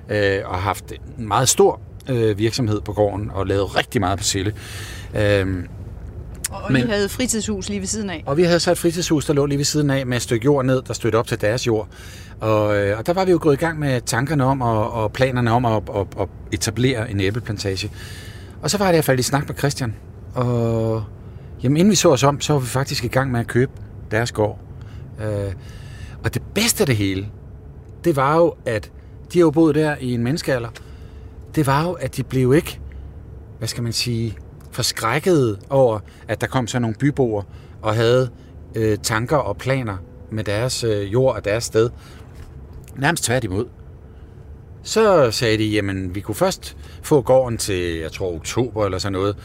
[0.09, 4.19] øh, og har haft en meget stor øh, virksomhed på gården, og lavet rigtig meget
[4.19, 4.55] persille.
[5.17, 5.65] Øh,
[6.51, 8.23] og men, I havde fritidshus lige ved siden af?
[8.27, 10.45] Og vi havde så et fritidshus, der lå lige ved siden af, med et stykke
[10.45, 11.89] jord ned, der stødte op til deres jord.
[12.41, 15.13] Og, øh, og der var vi jo gået i gang med tankerne om, og, og
[15.13, 17.91] planerne om at, at, at etablere en æbleplantage.
[18.63, 19.95] Og så var det, jeg faldt i snak med Christian,
[20.35, 21.05] og
[21.63, 23.73] jamen, inden vi så os om, så var vi faktisk i gang med at købe
[24.11, 24.59] deres gård.
[25.23, 25.53] Øh,
[26.25, 27.29] og det bedste af det hele,
[28.05, 28.91] det var jo, at
[29.33, 30.69] de har jo boet der i en menneskealder.
[31.55, 32.81] Det var jo, at de blev ikke,
[33.59, 34.37] hvad skal man sige,
[34.71, 35.99] forskrækket over,
[36.29, 37.43] at der kom så nogle byboer
[37.83, 38.31] og havde
[38.75, 39.97] øh, tanker og planer
[40.31, 41.91] med deres øh, jord og deres sted.
[42.97, 43.67] Nærmest tværtimod.
[44.83, 49.13] Så sagde de, jamen vi kunne først få gården til, jeg tror, oktober eller sådan
[49.13, 49.37] noget.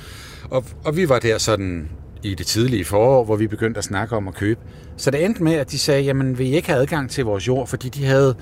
[0.49, 1.89] Og, og vi var der sådan
[2.23, 4.59] i det tidlige forår, hvor vi begyndte at snakke om at købe.
[4.97, 7.67] Så det endte med, at de sagde, jamen vi ikke have adgang til vores jord,
[7.67, 8.35] fordi de havde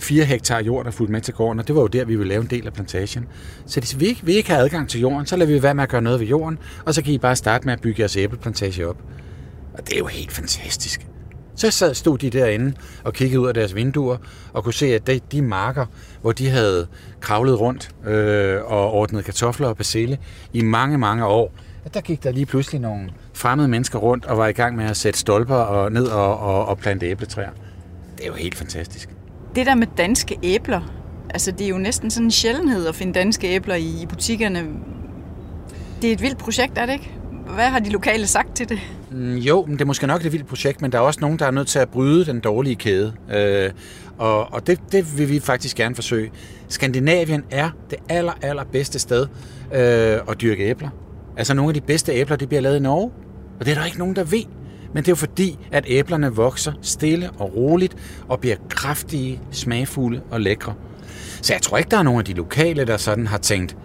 [0.00, 2.28] 4 hektar jord, der fulgte med til gården, og det var jo der, vi ville
[2.28, 3.26] lave en del af plantagen.
[3.66, 5.82] Så hvis vi ikke, vi ikke har adgang til jorden, så lader vi være med
[5.82, 8.16] at gøre noget ved jorden, og så kan I bare starte med at bygge jeres
[8.16, 8.96] æbleplantage op.
[9.74, 11.06] Og det er jo helt fantastisk.
[11.56, 12.74] Så sad, stod de derinde
[13.04, 14.16] og kiggede ud af deres vinduer
[14.52, 15.86] og kunne se, at de, de marker,
[16.20, 16.86] hvor de havde
[17.20, 20.18] kravlet rundt øh, og ordnet kartofler og persille
[20.52, 21.52] i mange, mange år,
[21.84, 24.84] at der gik der lige pludselig nogle fremmede mennesker rundt og var i gang med
[24.84, 27.50] at sætte stolper og ned og, og, og plante æbletræer.
[28.16, 29.08] Det er jo helt fantastisk.
[29.54, 30.80] Det der med danske æbler,
[31.30, 34.64] altså det er jo næsten sådan en sjældenhed at finde danske æbler i, i butikkerne.
[36.02, 37.10] Det er et vildt projekt, er det ikke?
[37.54, 38.78] Hvad har de lokale sagt til det?
[39.10, 41.38] Mm, jo, men det er måske nok et vildt projekt, men der er også nogen,
[41.38, 43.12] der er nødt til at bryde den dårlige kæde.
[43.34, 43.70] Øh,
[44.18, 46.30] og og det, det vil vi faktisk gerne forsøge.
[46.68, 49.26] Skandinavien er det aller, aller bedste sted
[49.74, 50.88] øh, at dyrke æbler.
[51.36, 53.10] Altså nogle af de bedste æbler, det bliver lavet i Norge.
[53.60, 54.44] Og det er der ikke nogen, der ved.
[54.94, 57.96] Men det er jo fordi, at æblerne vokser stille og roligt
[58.28, 60.74] og bliver kraftige, smagfulde og lækre.
[61.42, 63.76] Så jeg tror ikke, der er nogen af de lokale, der sådan har tænkt,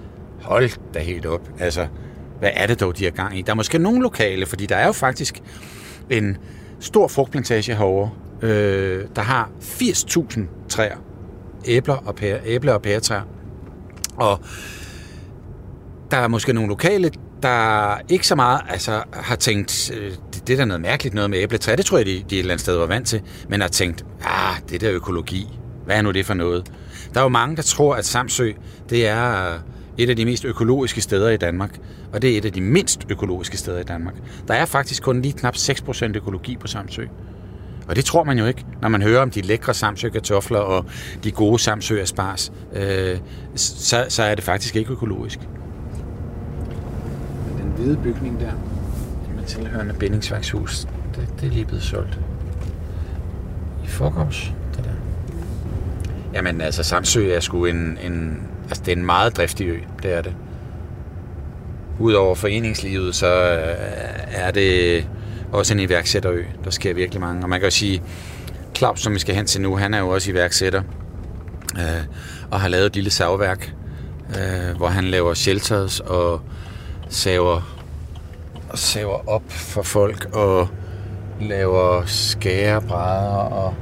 [0.42, 1.50] hold da helt op.
[1.60, 1.88] Altså,
[2.40, 3.42] hvad er det dog, de har gang i?
[3.42, 5.42] Der er måske nogle lokale, fordi der er jo faktisk
[6.10, 6.38] en
[6.80, 8.10] stor frugtplantage herovre,
[8.42, 10.98] øh, der har 80.000 træer,
[11.66, 13.22] æbler og, pære, æble og pæretræer.
[14.18, 14.40] Og
[16.12, 17.12] der er måske nogle lokale,
[17.44, 20.12] der ikke så meget altså, har tænkt, øh,
[20.48, 21.76] det, er da noget mærkeligt noget med æbletræ.
[21.76, 24.06] det tror jeg, de, de et eller andet sted var vant til, men har tænkt,
[24.24, 26.72] ah, det der økologi, hvad er nu det for noget?
[27.14, 28.52] Der er jo mange, der tror, at Samsø,
[28.90, 29.60] det er øh,
[29.98, 31.80] et af de mest økologiske steder i Danmark,
[32.14, 34.16] og det er et af de mindst økologiske steder i Danmark.
[34.48, 37.06] Der er faktisk kun lige knap 6% økologi på Samsø.
[37.88, 40.86] Og det tror man jo ikke, når man hører om de lækre Samsø kartofler og
[41.24, 42.52] de gode Samsø aspars.
[42.74, 43.18] Øh,
[43.56, 45.40] så, så er det faktisk ikke økologisk.
[47.58, 48.52] Den hvide bygning der,
[49.48, 52.20] tilhørende bindingsværkshus, det, det er lige blevet solgt.
[53.84, 54.92] I forgårs, det der.
[56.34, 60.14] Jamen altså, Samsø er sgu en, en, altså, det er en meget driftig ø, det
[60.14, 60.36] er det.
[62.00, 63.76] Udover foreningslivet, så øh,
[64.28, 65.08] er det
[65.52, 66.44] også en iværksætterø.
[66.64, 67.44] Der sker virkelig mange.
[67.44, 68.04] Og man kan jo sige,
[68.78, 70.82] Claus, som vi skal hen til nu, han er jo også iværksætter.
[71.78, 72.04] Øh,
[72.52, 73.74] og har lavet et lille savværk,
[74.30, 76.42] øh, hvor han laver shelters og
[77.10, 77.75] saver,
[78.70, 80.68] og saver op for folk og
[81.42, 83.74] laver skærebrædder og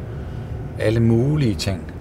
[0.80, 1.94] alle mulige ting.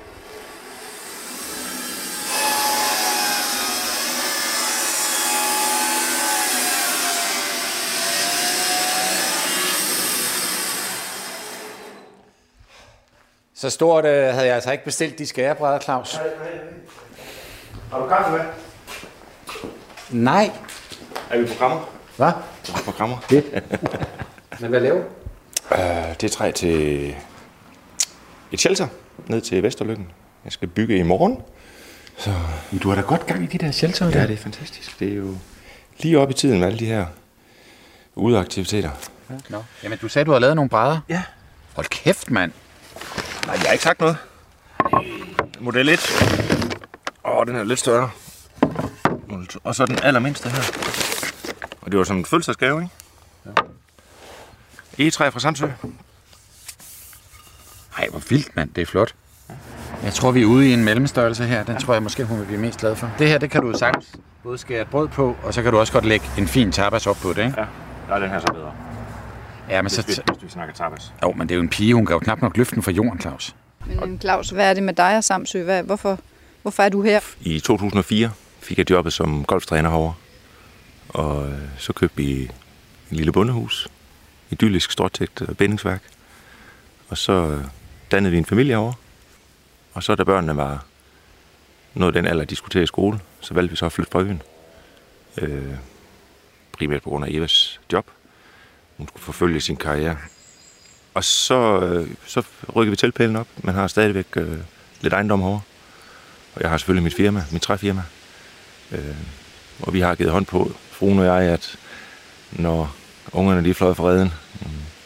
[13.54, 16.14] Så stort øh, havde jeg altså ikke bestilt de skærebrædder, Claus.
[16.14, 16.72] Nej, nej, nej.
[17.92, 18.40] Har du kaffe med?
[20.24, 20.50] Nej.
[21.30, 21.80] Er vi programmer?
[22.16, 22.32] Hvad?
[22.68, 23.16] Er vi programmer?
[23.30, 23.44] Det.
[24.60, 25.04] Men hvad laver
[25.70, 25.78] uh,
[26.20, 27.14] Det er træ til
[28.52, 28.86] et shelter
[29.26, 30.06] ned til Vesterlykken.
[30.44, 31.38] Jeg skal bygge i morgen.
[32.18, 32.30] Så...
[32.70, 34.06] Men du har da godt gang i de der shelter.
[34.10, 35.00] Ja, det er fantastisk.
[35.00, 35.36] Det er jo
[35.98, 37.06] lige op i tiden med alle de her
[38.14, 38.90] udeaktiviteter.
[39.30, 39.34] Ja.
[39.48, 39.58] No.
[39.82, 41.00] Jamen, du sagde, du har lavet nogle brædder.
[41.08, 41.22] Ja.
[41.74, 42.52] Hold kæft, mand.
[43.46, 44.16] Nej, jeg har ikke sagt noget.
[45.60, 46.00] Model 1.
[47.24, 48.10] Åh, oh, den er lidt større.
[49.64, 51.11] Og så den allermindste her.
[51.82, 52.94] Og det var sådan en fødselsdagsgave, ikke?
[54.98, 55.08] Ja.
[55.08, 55.66] E3 fra Samsø.
[57.98, 58.70] Ej, hvor vildt, mand.
[58.74, 59.14] Det er flot.
[60.02, 61.64] Jeg tror, vi er ude i en mellemstørrelse her.
[61.64, 63.10] Den tror jeg måske, hun vil blive mest glad for.
[63.18, 64.06] Det her, det kan du sagtens
[64.42, 67.06] både skære et brød på, og så kan du også godt lægge en fin tapas
[67.06, 67.60] op på det, ikke?
[67.60, 67.66] Ja,
[68.08, 68.72] der er den her så bedre.
[69.68, 70.22] Ja, men Hvis, hvis, så...
[70.32, 71.12] hvis vi snakker tapas.
[71.22, 71.94] Jo, men det er jo en pige.
[71.94, 73.54] Hun kan jo knap nok løfte den fra jorden, Claus.
[73.86, 75.62] Men Claus, hvad er det med dig og Samsø?
[75.64, 76.18] Hvad, hvorfor,
[76.62, 77.20] hvorfor er du her?
[77.40, 78.30] I 2004
[78.60, 80.14] fik jeg jobbet som golftræner herovre.
[81.12, 82.42] Og øh, så købte vi
[83.10, 83.88] en lille bondehus.
[84.50, 86.02] Idyllisk stråtægt øh, bindingsværk.
[87.08, 87.64] Og så øh,
[88.10, 88.92] dannede vi en familie over.
[89.92, 90.84] Og så da børnene var
[91.94, 94.20] nået den alder, de skulle til i skole, så valgte vi så at flytte fra
[94.20, 94.42] øen.
[95.38, 95.74] Øh,
[96.72, 98.06] primært på grund af Evas job.
[98.96, 100.16] Hun skulle forfølge sin karriere.
[101.14, 102.42] Og så, øh, så
[102.76, 103.48] rykkede vi tilpælen op.
[103.56, 104.58] Man har stadigvæk øh,
[105.00, 105.60] lidt ejendom herovre.
[106.54, 108.02] Og jeg har selvfølgelig mit firma, mit træfirma.
[108.92, 109.16] Øh,
[109.80, 110.72] og vi har givet hånd på,
[111.02, 111.76] fruen og jeg, at
[112.52, 112.94] når
[113.32, 114.32] ungerne lige fløjet fra redden,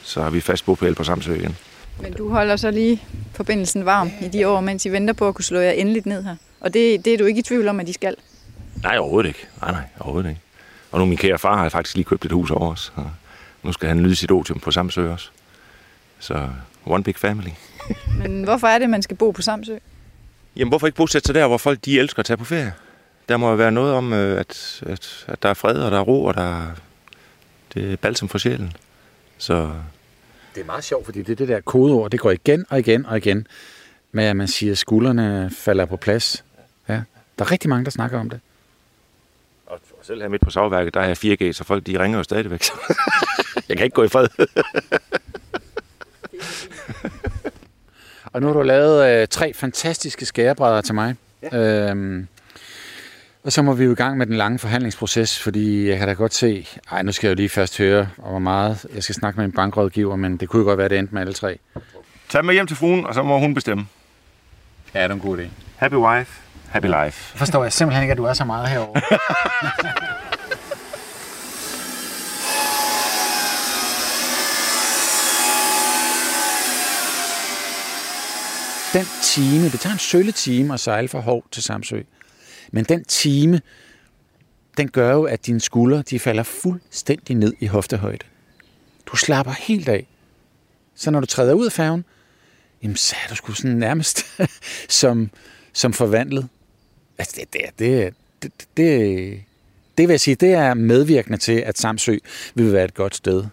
[0.03, 1.57] så har vi fast bopæl på Samsø igen.
[2.01, 3.03] Men du holder så lige
[3.34, 6.24] forbindelsen varm i de år, mens I venter på at kunne slå jer endeligt ned
[6.24, 6.36] her.
[6.61, 8.14] Og det, det er du ikke i tvivl om, at de skal.
[8.82, 9.47] Nej, overhovedet ikke.
[9.61, 10.40] Nej, nej, overhovedet ikke.
[10.92, 12.92] Og nu min kære far har faktisk lige købt et hus over os.
[12.97, 13.11] Og
[13.62, 15.28] nu skal han nyde sit otium på Samsø også.
[16.18, 16.49] Så
[16.86, 17.51] one big family.
[18.18, 19.76] Men hvorfor er det, man skal bo på Samsø?
[20.57, 22.72] Jamen, hvorfor ikke bosætte sig der, hvor folk de elsker at tage på ferie?
[23.29, 25.99] Der må jo være noget om, øh, at, at, at der er fred, og der
[25.99, 26.66] er ro, og der er,
[27.74, 28.72] det er balsam for sjælen.
[29.39, 29.72] Så
[30.55, 33.07] Det er meget sjovt, fordi det er det der kodeord, det går igen og igen
[33.07, 33.47] og igen,
[34.12, 36.45] med at man siger, at skuldrene falder på plads.
[36.89, 37.03] Ja.
[37.39, 38.41] Der er rigtig mange, der snakker om det.
[39.66, 42.24] Og selv her midt på savværket, der er jeg 4G, så folk de ringer jo
[42.24, 42.64] stadigvæk.
[43.68, 44.29] jeg kan ikke gå i fred.
[48.24, 51.14] Og nu har du lavet øh, tre fantastiske skærebrædder til mig.
[51.43, 51.91] Ja.
[51.91, 52.29] Øhm,
[53.47, 56.14] og så må vi jo i gang med den lange forhandlingsproces, fordi jeg kan da
[56.14, 59.14] godt se, ej, nu skal jeg jo lige først høre, og hvor meget jeg skal
[59.14, 61.59] snakke med en bankrådgiver, men det kunne jo godt være, det endte med alle tre.
[62.28, 63.86] Tag med hjem til fruen, og så må hun bestemme.
[64.94, 65.42] Ja, det er en god idé.
[65.76, 67.38] Happy wife, happy life.
[67.38, 69.01] Forstår jeg simpelthen ikke, at du er så meget herovre.
[78.99, 82.01] den time, det tager en sølle time at sejle fra Hov til Samsø.
[82.73, 83.61] Men den time,
[84.77, 88.27] den gør jo, at dine skuldre, de falder fuldstændig ned i hoftehøjde.
[89.07, 90.07] Du slapper helt af.
[90.95, 92.05] Så når du træder ud af færgen,
[92.83, 94.27] jamen, så er du sgu sådan nærmest
[94.89, 95.31] som,
[95.73, 96.49] som forvandlet.
[97.19, 99.43] Altså, det, det, det, det, det,
[99.99, 102.17] det vil jeg sige, det er medvirkende til, at Samsø
[102.55, 103.45] vil være et godt sted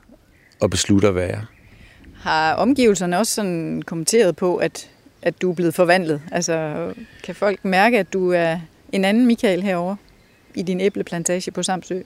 [0.61, 1.45] at beslutte at være.
[2.16, 4.89] Har omgivelserne også sådan kommenteret på, at,
[5.22, 6.22] at du er blevet forvandlet?
[6.32, 6.88] Altså,
[7.24, 8.59] kan folk mærke, at du er
[8.93, 9.95] en anden Michael herover
[10.55, 12.01] i din æbleplantage på Samsø?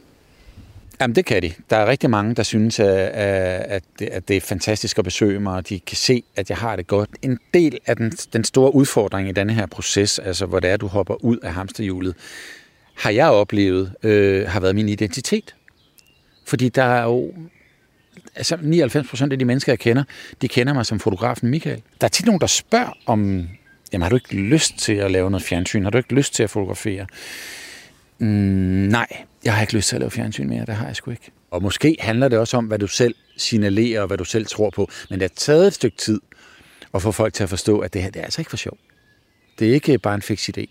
[1.02, 1.54] Jamen, det kan de.
[1.70, 5.40] Der er rigtig mange, der synes, at, at, det, at det er fantastisk at besøge
[5.40, 7.10] mig, og de kan se, at jeg har det godt.
[7.22, 10.78] En del af den, den store udfordring i denne her proces, altså hvor det er,
[10.78, 12.16] du hopper ud af hamsterhjulet,
[12.96, 15.56] har jeg oplevet, øh, har været min identitet.
[16.46, 17.34] Fordi der er jo
[18.36, 20.04] altså 99 procent af de mennesker, jeg kender,
[20.42, 21.82] de kender mig som fotografen Michael.
[22.02, 23.48] Der er tit nogen, der spørger om,
[23.94, 25.84] jamen har du ikke lyst til at lave noget fjernsyn?
[25.84, 27.08] Har du ikke lyst til at fotografere?
[28.20, 29.08] Mm, nej,
[29.44, 31.32] jeg har ikke lyst til at lave fjernsyn mere, det har jeg sgu ikke.
[31.52, 34.70] Og måske handler det også om, hvad du selv signalerer, og hvad du selv tror
[34.70, 34.90] på.
[35.10, 36.22] Men det har taget et stykke tid
[36.94, 38.78] at få folk til at forstå, at det her det er altså ikke for sjov.
[39.60, 40.66] Det er ikke bare en fix idé.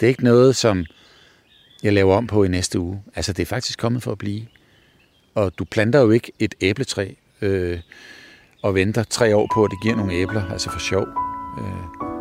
[0.00, 0.84] Det er ikke noget, som
[1.82, 3.02] jeg laver om på i næste uge.
[3.16, 4.46] Altså, det er faktisk kommet for at blive.
[5.34, 7.10] Og du planter jo ikke et æbletræ
[7.42, 7.80] øh,
[8.62, 11.06] og venter tre år på, at det giver nogle æbler, altså for sjov.
[11.58, 12.13] Øh.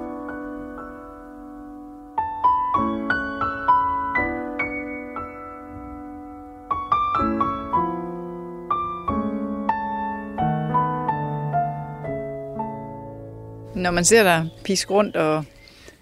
[13.75, 15.45] Når man ser dig piske rundt og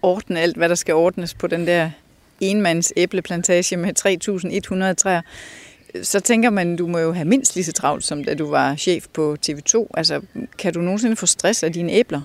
[0.01, 1.91] ordne alt, hvad der skal ordnes på den der
[2.39, 3.89] enmands æbleplantage med
[4.89, 5.21] 3.100 træer,
[6.03, 8.75] så tænker man, du må jo have mindst lige så travlt, som da du var
[8.75, 9.87] chef på TV2.
[9.93, 10.21] Altså,
[10.57, 12.21] kan du nogensinde få stress af dine æbler?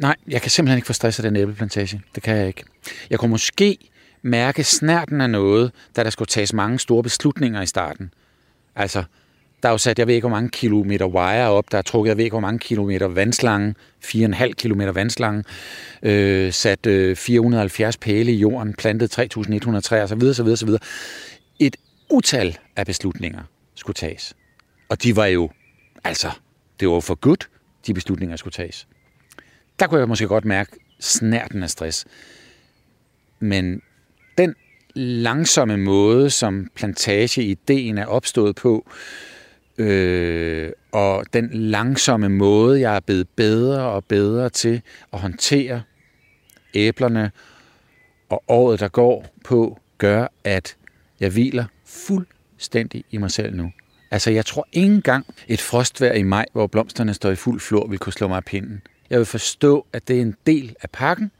[0.00, 2.02] Nej, jeg kan simpelthen ikke få stress af den æbleplantage.
[2.14, 2.64] Det kan jeg ikke.
[3.10, 3.78] Jeg kunne måske
[4.22, 8.14] mærke snærten af noget, da der skulle tages mange store beslutninger i starten.
[8.76, 9.04] Altså,
[9.62, 12.08] der er jo sat, jeg ved ikke, hvor mange kilometer wire op, der er trukket,
[12.08, 15.44] jeg ved ikke, hvor mange kilometer vandslange, 4,5 kilometer vandslange,
[16.02, 20.66] øh, sat øh, 470 pæle i jorden, plantet 3.100 træer, så videre, så videre, så
[20.66, 20.80] videre.
[21.58, 21.76] Et
[22.10, 23.42] utal af beslutninger
[23.74, 24.34] skulle tages.
[24.88, 25.50] Og de var jo,
[26.04, 26.30] altså,
[26.80, 27.48] det var for godt,
[27.86, 28.86] de beslutninger skulle tages.
[29.78, 32.04] Der kunne jeg måske godt mærke snærten af stress.
[33.40, 33.82] Men
[34.38, 34.54] den
[34.94, 39.31] langsomme måde, som plantageideen er opstået på, øh,
[39.78, 45.82] Øh, og den langsomme måde, jeg er blevet bedre og bedre til at håndtere
[46.74, 47.30] æblerne
[48.28, 50.76] og året, der går på, gør, at
[51.20, 53.72] jeg hviler fuldstændig i mig selv nu.
[54.10, 57.86] Altså, jeg tror ikke engang et frostvær i maj, hvor blomsterne står i fuld flor,
[57.86, 58.82] vil kunne slå mig af pinden.
[59.10, 61.30] Jeg vil forstå, at det er en del af pakken,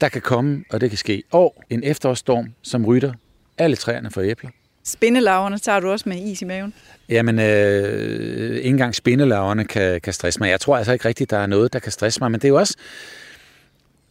[0.00, 1.22] der kan komme, og det kan ske.
[1.30, 3.12] Og en efterårsstorm, som rytter
[3.58, 4.50] alle træerne for æbler.
[4.86, 6.74] Spindelaverne tager du også med is i maven?
[7.08, 10.50] Jamen, øh, ikke engang spindelaverne kan, kan stresse mig.
[10.50, 12.48] Jeg tror altså ikke rigtigt, der er noget, der kan stresse mig, men det er
[12.48, 12.76] jo også,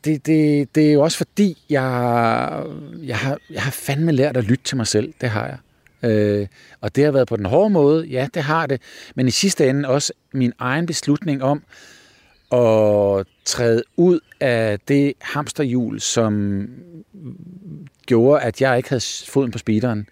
[0.05, 1.84] det, det, det er jo også fordi, jeg,
[3.03, 5.13] jeg, har, jeg har fandme lært at lytte til mig selv.
[5.21, 5.57] Det har jeg.
[6.11, 6.47] Øh,
[6.82, 8.82] og det har været på den hårde måde, ja, det har det.
[9.15, 11.63] Men i sidste ende også min egen beslutning om
[12.51, 16.67] at træde ud af det hamsterhjul, som
[18.05, 20.07] gjorde, at jeg ikke havde foden på speederen,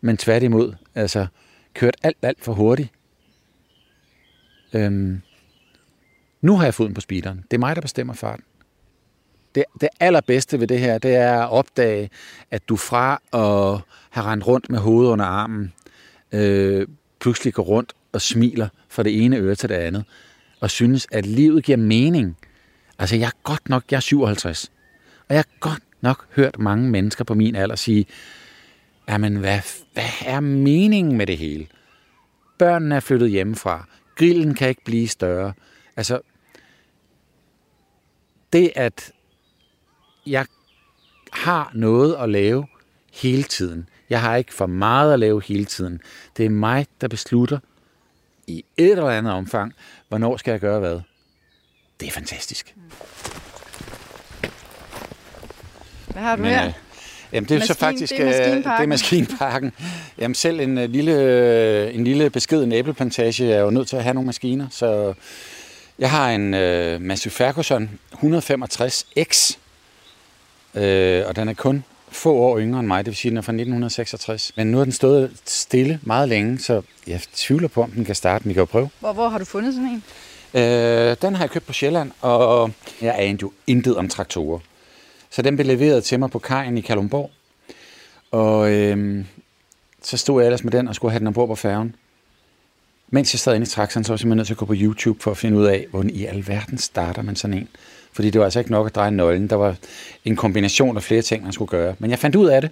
[0.00, 1.26] men tværtimod, altså
[1.74, 2.88] kørt alt, alt for hurtigt.
[4.72, 5.20] Øhm,
[6.40, 7.44] nu har jeg foden på speederen.
[7.50, 8.44] Det er mig, der bestemmer farten.
[9.54, 12.10] Det, det allerbedste ved det her, det er at opdage,
[12.50, 13.80] at du fra at
[14.10, 15.72] have rendt rundt med hovedet under armen,
[16.32, 16.86] øh,
[17.20, 20.04] pludselig går rundt og smiler fra det ene øre til det andet,
[20.60, 22.36] og synes, at livet giver mening.
[22.98, 24.72] Altså, jeg er godt nok, jeg er 57,
[25.28, 28.06] og jeg har godt nok hørt mange mennesker på min alder sige,
[29.10, 29.60] jamen, hvad,
[29.92, 31.66] hvad er meningen med det hele?
[32.58, 33.86] Børnene er flyttet hjemmefra.
[34.16, 35.52] Grillen kan ikke blive større.
[35.96, 36.20] Altså,
[38.52, 39.12] det at
[40.26, 40.46] jeg
[41.32, 42.66] har noget at lave
[43.12, 43.88] hele tiden.
[44.10, 46.00] Jeg har ikke for meget at lave hele tiden.
[46.36, 47.58] Det er mig, der beslutter
[48.46, 49.72] i et eller andet omfang,
[50.08, 51.00] hvornår skal jeg gøre hvad.
[52.00, 52.74] Det er fantastisk.
[56.06, 56.66] Hvad har du Men, her?
[56.66, 56.72] Øh,
[57.32, 58.78] jamen, det er Maskine, så faktisk det er maskinparken.
[58.78, 59.72] Det er maskinparken.
[60.18, 61.14] Jamen, selv en, uh, lille,
[61.88, 65.14] uh, en lille beskeden æbleplantage er jo nødt til at have nogle maskiner, så
[65.98, 69.56] jeg har en uh, Massey Ferguson 165X,
[70.74, 73.42] uh, og den er kun få år yngre end mig, det vil sige, den er
[73.42, 74.52] fra 1966.
[74.56, 78.14] Men nu har den stået stille meget længe, så jeg tvivler på, om den kan
[78.14, 78.44] starte.
[78.44, 78.90] Vi kan jo prøve.
[79.00, 80.02] Hvor, hvor har du fundet sådan en?
[80.54, 82.70] Øh, den har jeg købt på Sjælland, og
[83.00, 84.58] jeg anede jo intet om traktorer.
[85.30, 87.30] Så den blev leveret til mig på kajen i Kalumborg.
[88.30, 89.24] Og øh,
[90.02, 91.94] så stod jeg ellers med den og skulle have den ombord på færgen.
[93.10, 94.74] Mens jeg sad inde i traktoren, så var jeg simpelthen nødt til at gå på
[94.76, 97.68] YouTube for at finde ud af, hvordan i alverden starter man sådan en.
[98.12, 99.50] Fordi det var altså ikke nok at dreje nøglen.
[99.50, 99.76] Der var
[100.24, 101.94] en kombination af flere ting, man skulle gøre.
[101.98, 102.70] Men jeg fandt ud af det,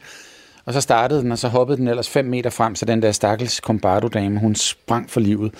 [0.64, 3.12] og så startede den, og så hoppede den ellers 5 meter frem, så den der
[3.12, 5.54] stakkels Combardo-dame, hun sprang for livet.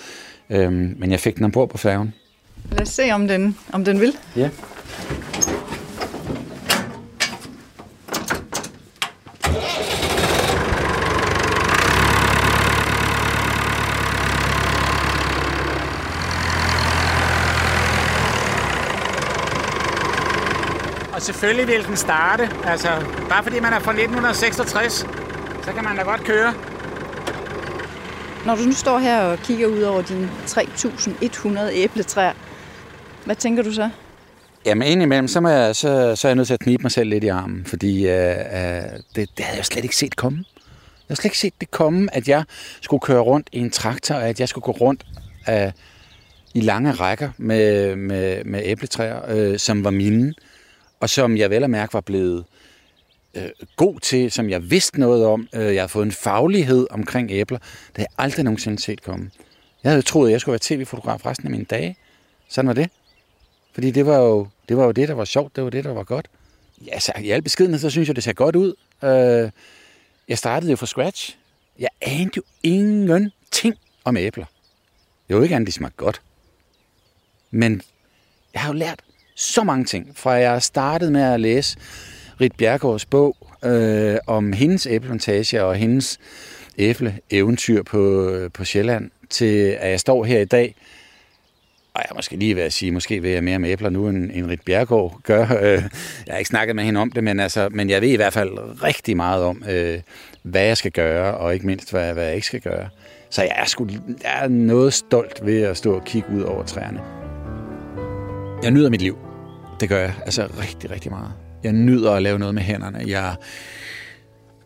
[0.49, 2.13] Øhm, men jeg fik den ombord på færgen.
[2.71, 4.13] Lad os se, om den, om den vil.
[4.35, 4.49] Ja.
[21.29, 22.49] Selvfølgelig vil den starte.
[22.65, 22.87] Altså,
[23.29, 24.93] bare fordi man er fra 1966,
[25.63, 26.53] så kan man da godt køre.
[28.45, 32.33] Når du nu står her og kigger ud over dine 3.100 æbletræer,
[33.25, 33.89] hvad tænker du så?
[34.65, 37.09] Jamen indimellem, så, må jeg, så, så er jeg nødt til at knibe mig selv
[37.09, 38.17] lidt i armen, fordi uh, uh,
[39.15, 40.37] det, det havde jeg slet ikke set komme.
[40.37, 42.43] Jeg havde slet ikke set det komme, at jeg
[42.81, 45.05] skulle køre rundt i en traktor, og at jeg skulle gå rundt
[45.47, 45.71] uh,
[46.53, 50.33] i lange rækker med, med, med æbletræer, uh, som var mine
[50.99, 52.45] og som jeg vel og mærke var blevet
[53.33, 55.47] øh, god til, som jeg vidste noget om.
[55.53, 57.57] Øh, jeg har fået en faglighed omkring æbler.
[57.57, 59.31] Det har jeg aldrig nogensinde set komme.
[59.83, 61.97] Jeg havde troet, at jeg skulle være tv-fotograf resten af mine dage.
[62.49, 62.89] Sådan var det.
[63.73, 65.55] Fordi det var, jo, det var jo det, der var sjovt.
[65.55, 66.27] Det var det, der var godt.
[66.85, 68.73] Ja, så i al beskedenhed, så synes jeg, det ser godt ud.
[69.03, 69.51] Øh,
[70.27, 71.37] jeg startede jo fra scratch.
[71.79, 74.45] Jeg anede jo ingenting om æbler.
[75.27, 76.21] Det var ikke andet, de smagte godt.
[77.51, 77.81] Men
[78.53, 78.99] jeg har jo lært
[79.39, 81.77] så mange ting, fra jeg startede med at læse
[82.41, 86.19] Rit Bjergårds bog øh, om hendes æbleplantage og hendes
[86.77, 90.75] æble-eventyr på, øh, på Sjælland, til at jeg står her i dag,
[91.93, 94.31] og jeg måske lige ved at sige, måske vil jeg mere med æbler nu, end,
[94.33, 95.47] end Rit Bjergård gør.
[95.61, 95.83] Øh,
[96.27, 98.33] jeg har ikke snakket med hende om det, men, altså, men jeg ved i hvert
[98.33, 99.99] fald rigtig meget om, øh,
[100.43, 102.89] hvad jeg skal gøre, og ikke mindst, hvad, hvad jeg ikke skal gøre.
[103.29, 103.87] Så jeg er, sgu,
[104.23, 106.99] jeg er noget stolt ved at stå og kigge ud over træerne.
[108.63, 109.28] Jeg nyder mit liv.
[109.79, 111.31] Det gør jeg altså rigtig, rigtig meget.
[111.63, 113.03] Jeg nyder at lave noget med hænderne.
[113.07, 113.35] Jeg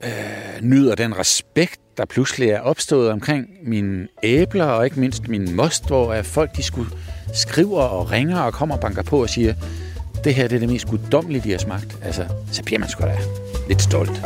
[0.03, 5.55] øh, nyder den respekt, der pludselig er opstået omkring mine æbler, og ikke mindst min
[5.55, 6.89] most, hvor folk de skulle
[7.33, 9.53] skriver og ringer og kommer og banker på og siger,
[10.23, 11.97] det her det er det mest guddommelige, de har smagt.
[12.03, 13.17] Altså, så bliver man sgu da
[13.67, 14.21] lidt stolt.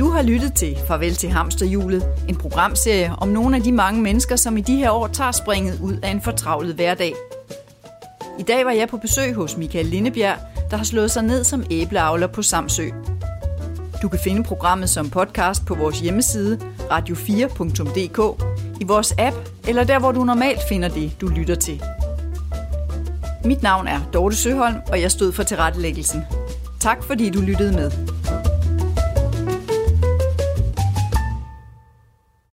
[0.00, 4.36] Du har lyttet til Farvel til Hamsterhjulet, en programserie om nogle af de mange mennesker,
[4.36, 7.14] som i de her år tager springet ud af en fortravlet hverdag.
[8.38, 10.36] I dag var jeg på besøg hos Michael Lindebjerg,
[10.70, 12.88] der har slået sig ned som æbleavler på Samsø.
[14.02, 18.44] Du kan finde programmet som podcast på vores hjemmeside radio4.dk,
[18.80, 19.36] i vores app
[19.68, 21.82] eller der, hvor du normalt finder det, du lytter til.
[23.44, 26.22] Mit navn er Dorte Søholm, og jeg stod for tilrettelæggelsen.
[26.80, 28.09] Tak fordi du lyttede med.